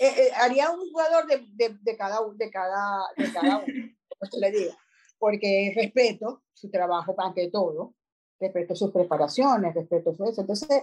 eh, 0.00 0.06
eh, 0.06 0.30
haría 0.34 0.70
un 0.70 0.90
jugador 0.90 1.26
de, 1.26 1.46
de, 1.80 1.96
cada, 1.96 2.18
de, 2.34 2.50
cada, 2.50 3.04
de 3.16 3.32
cada 3.32 3.58
uno, 3.58 3.96
como 4.08 4.40
le 4.40 4.50
digo, 4.50 4.72
porque 5.18 5.72
respeto 5.74 6.42
su 6.52 6.70
trabajo 6.70 7.14
ante 7.18 7.48
todo, 7.50 7.94
respeto 8.40 8.74
sus 8.74 8.92
preparaciones, 8.92 9.74
respeto 9.74 10.14
su 10.14 10.24
eso. 10.24 10.42
Entonces, 10.42 10.82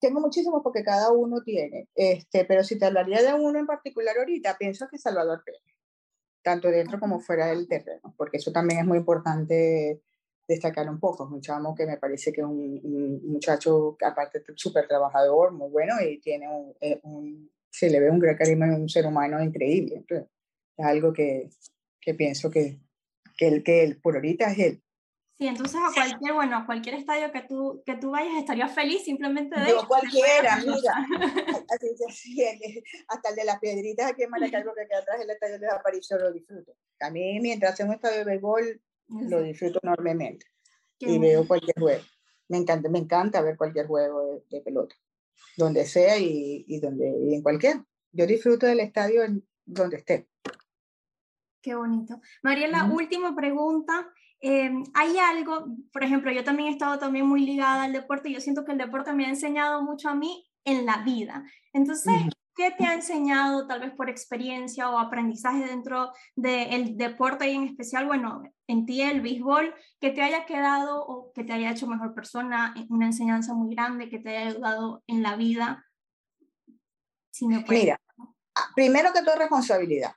tengo 0.00 0.20
muchísimos 0.20 0.62
porque 0.62 0.82
cada 0.82 1.12
uno 1.12 1.42
tiene, 1.42 1.88
este, 1.94 2.44
pero 2.46 2.64
si 2.64 2.78
te 2.78 2.86
hablaría 2.86 3.22
de 3.22 3.34
uno 3.34 3.58
en 3.58 3.66
particular 3.66 4.16
ahorita, 4.18 4.56
pienso 4.58 4.88
que 4.88 4.98
Salvador 4.98 5.42
Pérez, 5.44 5.60
tanto 6.42 6.68
dentro 6.68 6.98
como 6.98 7.20
fuera 7.20 7.46
del 7.46 7.68
terreno, 7.68 8.14
porque 8.16 8.38
eso 8.38 8.50
también 8.50 8.80
es 8.80 8.86
muy 8.86 8.98
importante 8.98 10.00
destacar 10.50 10.88
un 10.88 10.98
poco. 10.98 11.24
Es 11.24 11.30
un 11.30 11.40
chamo 11.40 11.74
que 11.74 11.86
me 11.86 11.96
parece 11.96 12.32
que 12.32 12.40
es 12.40 12.46
un, 12.46 13.20
muchacho, 13.24 13.96
aparte 14.04 14.42
súper 14.56 14.88
trabajador, 14.88 15.52
muy 15.52 15.70
bueno 15.70 15.94
y 16.00 16.18
tiene 16.20 16.46
eh, 16.80 16.98
un, 17.04 17.50
se 17.70 17.88
le 17.88 18.00
ve 18.00 18.10
un 18.10 18.18
gran 18.18 18.36
carisma 18.36 18.66
en 18.66 18.82
un 18.82 18.88
ser 18.88 19.06
humano 19.06 19.42
increíble. 19.42 19.96
Entonces, 19.96 20.28
es 20.76 20.84
algo 20.84 21.12
que, 21.12 21.50
que 22.00 22.14
pienso 22.14 22.50
que, 22.50 22.80
que 23.36 23.48
el 23.48 23.62
que 23.62 23.84
él, 23.84 24.00
por 24.00 24.16
ahorita 24.16 24.50
es 24.50 24.58
él. 24.58 24.82
Sí, 25.40 25.46
entonces 25.46 25.80
a 25.80 25.90
cualquier, 25.94 26.34
bueno, 26.34 26.58
a 26.58 26.66
cualquier 26.66 26.96
estadio 26.96 27.32
que 27.32 27.40
tú, 27.40 27.82
que 27.86 27.94
tú 27.94 28.10
vayas 28.10 28.34
estaría 28.36 28.68
feliz 28.68 29.04
simplemente 29.04 29.58
de 29.58 29.70
Yo 29.70 29.88
cualquiera, 29.88 30.58
mira. 30.58 30.92
Así, 31.70 32.44
hasta 33.08 33.30
el 33.30 33.36
de 33.36 33.44
las 33.44 33.58
piedritas 33.58 34.10
aquí 34.10 34.24
en 34.24 34.30
Maracaibo 34.30 34.74
que 34.74 34.86
queda 34.86 34.98
atrás 34.98 35.18
del 35.18 35.30
estadio 35.30 35.58
de 35.58 35.68
Aparicio 35.68 36.18
lo 36.18 36.30
disfruto. 36.30 36.76
A 37.00 37.08
mí 37.08 37.40
mientras 37.40 37.72
hacemos 37.72 37.92
un 37.92 37.94
estadio 37.94 38.18
de 38.18 38.24
béisbol 38.26 38.82
lo 39.08 39.42
disfruto 39.42 39.80
enormemente. 39.82 40.44
y 40.98 41.18
veo 41.18 41.48
cualquier 41.48 41.78
juego. 41.78 42.04
Me 42.48 42.58
encanta, 42.58 42.90
me 42.90 42.98
encanta 42.98 43.40
ver 43.40 43.56
cualquier 43.56 43.86
juego 43.86 44.44
de, 44.50 44.60
pelota, 44.60 44.94
donde 45.56 45.86
sea 45.86 46.18
y, 46.18 46.66
y 46.68 46.80
donde, 46.80 47.16
y 47.18 47.34
en 47.34 47.42
cualquier. 47.42 47.78
Yo 48.12 48.26
disfruto 48.26 48.66
del 48.66 48.80
estadio 48.80 49.22
en 49.22 49.48
donde 49.64 49.96
esté. 49.96 50.28
Qué 51.62 51.74
bonito. 51.74 52.20
Mariela, 52.42 52.90
última 52.92 53.34
pregunta. 53.34 54.12
Em, 54.40 54.84
¿Hay 54.94 55.18
algo, 55.18 55.66
por 55.92 56.02
ejemplo, 56.02 56.32
yo 56.32 56.42
también 56.42 56.70
he 56.70 56.72
estado 56.72 56.98
también 56.98 57.26
muy 57.26 57.44
ligada 57.44 57.84
al 57.84 57.92
deporte 57.92 58.30
y 58.30 58.34
yo 58.34 58.40
siento 58.40 58.64
que 58.64 58.72
el 58.72 58.78
deporte 58.78 59.12
me 59.12 59.26
ha 59.26 59.28
enseñado 59.28 59.82
mucho 59.82 60.08
a 60.08 60.14
mí 60.14 60.50
en 60.64 60.86
la 60.86 60.98
vida. 60.98 61.44
Entonces, 61.74 62.14
¿qué 62.54 62.70
te 62.70 62.86
ha 62.86 62.94
enseñado 62.94 63.66
tal 63.66 63.80
vez 63.80 63.92
por 63.92 64.08
experiencia 64.08 64.90
o 64.90 64.98
aprendizaje 64.98 65.66
dentro 65.66 66.12
del 66.36 66.96
deporte 66.96 67.50
y 67.50 67.54
en 67.54 67.64
especial, 67.64 68.06
bueno, 68.06 68.42
en 68.66 68.86
ti 68.86 69.02
el 69.02 69.20
béisbol, 69.20 69.74
que 70.00 70.10
te 70.10 70.22
haya 70.22 70.46
quedado 70.46 71.04
o 71.04 71.32
que 71.32 71.44
te 71.44 71.52
haya 71.52 71.70
hecho 71.70 71.86
mejor 71.86 72.14
persona, 72.14 72.74
una 72.88 73.06
enseñanza 73.06 73.52
muy 73.52 73.74
grande 73.74 74.08
que 74.08 74.18
te 74.18 74.36
haya 74.36 74.50
ayudado 74.50 75.02
en 75.06 75.22
la 75.22 75.36
vida? 75.36 75.86
Si 77.30 77.46
me 77.46 77.64
Mira, 77.68 78.00
primero 78.74 79.12
que 79.12 79.22
todo 79.22 79.36
responsabilidad. 79.36 80.12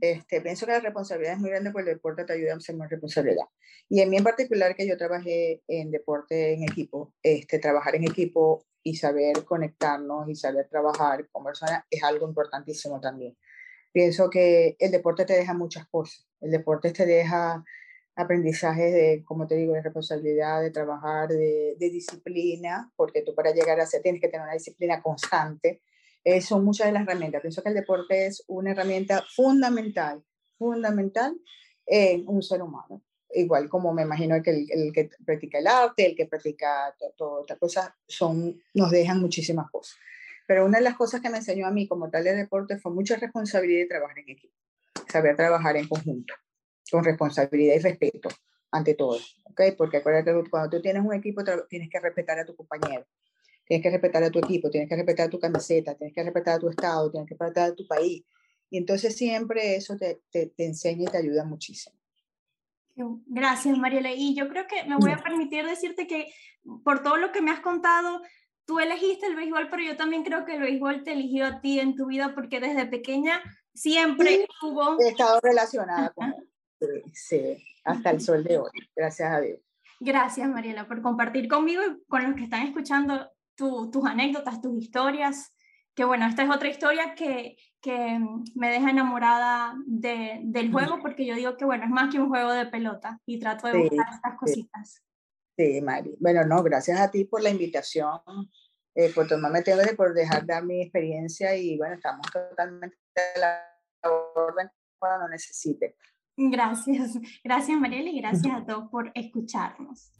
Este, 0.00 0.40
pienso 0.40 0.66
que 0.66 0.72
la 0.72 0.80
responsabilidad 0.80 1.34
es 1.34 1.40
muy 1.40 1.50
grande 1.50 1.70
porque 1.70 1.90
el 1.90 1.96
deporte 1.96 2.24
te 2.24 2.32
ayuda 2.32 2.54
a 2.54 2.60
ser 2.60 2.76
más 2.76 2.90
responsabilidad. 2.90 3.46
Y 3.88 4.00
en 4.00 4.10
mí 4.10 4.16
en 4.16 4.24
particular, 4.24 4.74
que 4.74 4.86
yo 4.86 4.96
trabajé 4.96 5.62
en 5.68 5.90
deporte 5.90 6.54
en 6.54 6.62
equipo, 6.62 7.14
este, 7.22 7.58
trabajar 7.58 7.94
en 7.94 8.04
equipo 8.04 8.64
y 8.82 8.96
saber 8.96 9.44
conectarnos 9.44 10.28
y 10.28 10.34
saber 10.34 10.68
trabajar 10.68 11.28
con 11.30 11.44
personas 11.44 11.84
es 11.90 12.02
algo 12.02 12.28
importantísimo 12.28 13.00
también. 13.00 13.36
Pienso 13.92 14.28
que 14.28 14.76
el 14.78 14.90
deporte 14.90 15.24
te 15.24 15.32
deja 15.32 15.54
muchas 15.54 15.86
cosas. 15.88 16.26
El 16.40 16.50
deporte 16.50 16.92
te 16.92 17.06
deja 17.06 17.64
aprendizajes 18.16 18.92
de, 18.92 19.22
como 19.24 19.46
te 19.46 19.56
digo, 19.56 19.74
de 19.74 19.82
responsabilidad, 19.82 20.62
de 20.62 20.70
trabajar, 20.70 21.28
de, 21.28 21.76
disciplina, 21.78 22.90
porque 22.96 23.22
tú 23.22 23.34
para 23.34 23.52
llegar 23.52 23.78
a 23.78 23.86
ser 23.86 24.02
tienes 24.02 24.20
que 24.20 24.28
tener 24.28 24.44
una 24.44 24.54
disciplina 24.54 25.02
constante. 25.02 25.82
Eh, 26.28 26.40
son 26.40 26.64
muchas 26.64 26.88
de 26.88 26.92
las 26.92 27.04
herramientas. 27.04 27.40
Pienso 27.40 27.62
que 27.62 27.68
el 27.68 27.76
deporte 27.76 28.26
es 28.26 28.42
una 28.48 28.72
herramienta 28.72 29.24
fundamental, 29.34 30.24
fundamental 30.58 31.38
en 31.86 32.24
un 32.26 32.42
ser 32.42 32.62
humano 32.62 33.00
igual 33.34 33.68
como 33.68 33.92
me 33.92 34.02
imagino 34.02 34.42
que 34.42 34.50
el, 34.50 34.92
que 34.92 35.10
practica 35.24 35.58
el 35.58 35.66
arte, 35.66 36.06
el 36.06 36.16
que 36.16 36.26
practica 36.26 36.94
todas 37.16 37.42
estas 37.42 37.58
cosas, 37.58 37.90
son, 38.06 38.60
nos 38.74 38.90
dejan 38.90 39.20
muchísimas 39.20 39.70
cosas. 39.70 39.96
Pero 40.46 40.64
una 40.64 40.78
de 40.78 40.84
las 40.84 40.96
cosas 40.96 41.20
que 41.20 41.28
me 41.28 41.38
enseñó 41.38 41.66
a 41.66 41.70
mí 41.70 41.86
como 41.86 42.08
tal 42.08 42.24
de 42.24 42.34
deporte 42.34 42.78
fue 42.78 42.92
mucha 42.92 43.16
responsabilidad 43.16 43.80
de 43.80 43.88
trabajar 43.88 44.18
en 44.18 44.30
equipo, 44.30 44.54
saber 45.08 45.36
trabajar 45.36 45.76
en 45.76 45.88
conjunto, 45.88 46.34
con 46.90 47.04
responsabilidad 47.04 47.74
y 47.74 47.80
respeto 47.80 48.28
ante 48.70 48.94
todo, 48.94 49.18
¿ok? 49.44 49.62
Porque 49.76 49.98
acuérdate 49.98 50.32
cuando 50.50 50.70
tú 50.70 50.82
tienes 50.82 51.04
un 51.04 51.14
equipo 51.14 51.42
tienes 51.68 51.90
que 51.90 52.00
respetar 52.00 52.38
a 52.38 52.44
tu 52.44 52.54
compañero, 52.54 53.06
tienes 53.66 53.82
que 53.82 53.90
respetar 53.90 54.22
a 54.22 54.30
tu 54.30 54.38
equipo, 54.38 54.70
tienes 54.70 54.88
que 54.88 54.96
respetar 54.96 55.26
a 55.26 55.30
tu 55.30 55.38
camiseta, 55.38 55.94
tienes 55.94 56.14
que 56.14 56.22
respetar 56.22 56.56
a 56.56 56.58
tu 56.58 56.68
estado, 56.68 57.10
tienes 57.10 57.28
que 57.28 57.36
respetar 57.38 57.70
a 57.70 57.74
tu 57.74 57.86
país. 57.86 58.24
Y 58.70 58.78
entonces 58.78 59.16
siempre 59.16 59.76
eso 59.76 59.96
te, 59.96 60.22
te, 60.30 60.46
te 60.46 60.66
enseña 60.66 61.04
y 61.04 61.06
te 61.06 61.18
ayuda 61.18 61.44
muchísimo. 61.44 61.96
Gracias, 63.26 63.76
Mariela. 63.76 64.12
Y 64.12 64.34
yo 64.34 64.48
creo 64.48 64.66
que 64.66 64.84
me 64.84 64.96
voy 64.96 65.12
a 65.12 65.18
permitir 65.18 65.66
decirte 65.66 66.06
que 66.06 66.32
por 66.82 67.02
todo 67.02 67.18
lo 67.18 67.30
que 67.30 67.42
me 67.42 67.50
has 67.50 67.60
contado, 67.60 68.22
tú 68.64 68.80
elegiste 68.80 69.26
el 69.26 69.36
béisbol, 69.36 69.68
pero 69.70 69.82
yo 69.82 69.96
también 69.96 70.24
creo 70.24 70.44
que 70.44 70.56
el 70.56 70.62
béisbol 70.62 71.04
te 71.04 71.12
eligió 71.12 71.46
a 71.46 71.60
ti 71.60 71.78
en 71.78 71.94
tu 71.94 72.06
vida 72.06 72.34
porque 72.34 72.58
desde 72.58 72.86
pequeña 72.86 73.42
siempre 73.74 74.46
hubo... 74.62 74.98
He 75.00 75.08
estado 75.08 75.40
relacionada 75.42 76.10
con 76.10 76.34
él. 76.80 77.02
Sí, 77.12 77.62
hasta 77.84 78.10
el 78.10 78.20
sol 78.20 78.44
de 78.44 78.58
hoy, 78.58 78.70
gracias 78.94 79.32
a 79.32 79.40
Dios. 79.40 79.60
Gracias, 80.00 80.48
Mariela, 80.48 80.86
por 80.86 81.00
compartir 81.02 81.48
conmigo 81.48 81.82
y 81.82 82.04
con 82.06 82.22
los 82.22 82.34
que 82.34 82.44
están 82.44 82.66
escuchando 82.66 83.30
tus 83.56 84.04
anécdotas, 84.04 84.60
tus 84.60 84.82
historias. 84.82 85.52
Que 85.94 86.04
bueno, 86.04 86.26
esta 86.26 86.42
es 86.42 86.50
otra 86.50 86.68
historia 86.68 87.14
que, 87.14 87.56
que 87.80 88.20
me 88.54 88.70
deja 88.70 88.90
enamorada 88.90 89.74
de, 89.86 90.40
del 90.44 90.70
juego 90.70 90.98
porque 91.00 91.24
yo 91.24 91.34
digo 91.34 91.56
que 91.56 91.64
bueno, 91.64 91.84
es 91.84 91.90
más 91.90 92.12
que 92.12 92.20
un 92.20 92.28
juego 92.28 92.52
de 92.52 92.66
pelota 92.66 93.18
y 93.24 93.38
trato 93.38 93.68
de 93.68 93.78
buscar 93.78 94.06
estas 94.12 94.38
cositas. 94.38 95.02
Sí, 95.56 95.80
Mari. 95.80 96.14
Bueno, 96.20 96.44
no, 96.44 96.62
gracias 96.62 97.00
a 97.00 97.10
ti 97.10 97.24
por 97.24 97.42
la 97.42 97.48
invitación, 97.48 98.20
eh, 98.94 99.10
por 99.14 99.26
tomarme 99.26 99.62
tiempo 99.62 99.84
y 99.90 99.96
por 99.96 100.12
dejar 100.12 100.44
dar 100.44 100.64
mi 100.64 100.82
experiencia 100.82 101.56
y 101.56 101.78
bueno, 101.78 101.94
estamos 101.94 102.26
totalmente 102.30 102.96
a 103.34 103.38
la 103.38 104.10
orden 104.34 104.68
cuando 104.98 105.28
necesite. 105.28 105.96
Gracias, 106.36 107.18
gracias 107.42 107.80
Mariela 107.80 108.10
y 108.10 108.20
gracias 108.20 108.54
a 108.54 108.66
todos 108.66 108.90
por 108.90 109.10
escucharnos. 109.14 110.12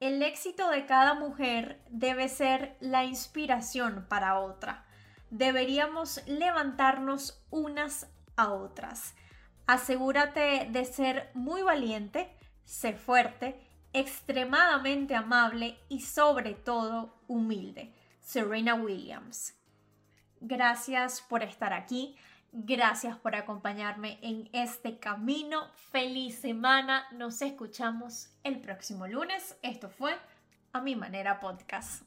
El 0.00 0.22
éxito 0.22 0.70
de 0.70 0.86
cada 0.86 1.12
mujer 1.12 1.78
debe 1.90 2.30
ser 2.30 2.74
la 2.80 3.04
inspiración 3.04 4.06
para 4.08 4.40
otra. 4.40 4.86
Deberíamos 5.28 6.26
levantarnos 6.26 7.44
unas 7.50 8.10
a 8.34 8.50
otras. 8.50 9.14
Asegúrate 9.66 10.66
de 10.70 10.86
ser 10.86 11.30
muy 11.34 11.60
valiente, 11.60 12.34
sé 12.64 12.94
fuerte, 12.94 13.60
extremadamente 13.92 15.14
amable 15.14 15.78
y 15.90 16.00
sobre 16.00 16.54
todo 16.54 17.20
humilde. 17.28 17.92
Serena 18.20 18.74
Williams. 18.76 19.54
Gracias 20.40 21.20
por 21.20 21.42
estar 21.42 21.74
aquí. 21.74 22.16
Gracias 22.52 23.16
por 23.16 23.36
acompañarme 23.36 24.18
en 24.22 24.48
este 24.52 24.98
camino. 24.98 25.68
Feliz 25.92 26.36
semana. 26.40 27.06
Nos 27.12 27.42
escuchamos 27.42 28.28
el 28.42 28.60
próximo 28.60 29.06
lunes. 29.06 29.56
Esto 29.62 29.88
fue 29.88 30.16
A 30.72 30.80
Mi 30.80 30.96
Manera 30.96 31.38
Podcast. 31.38 32.02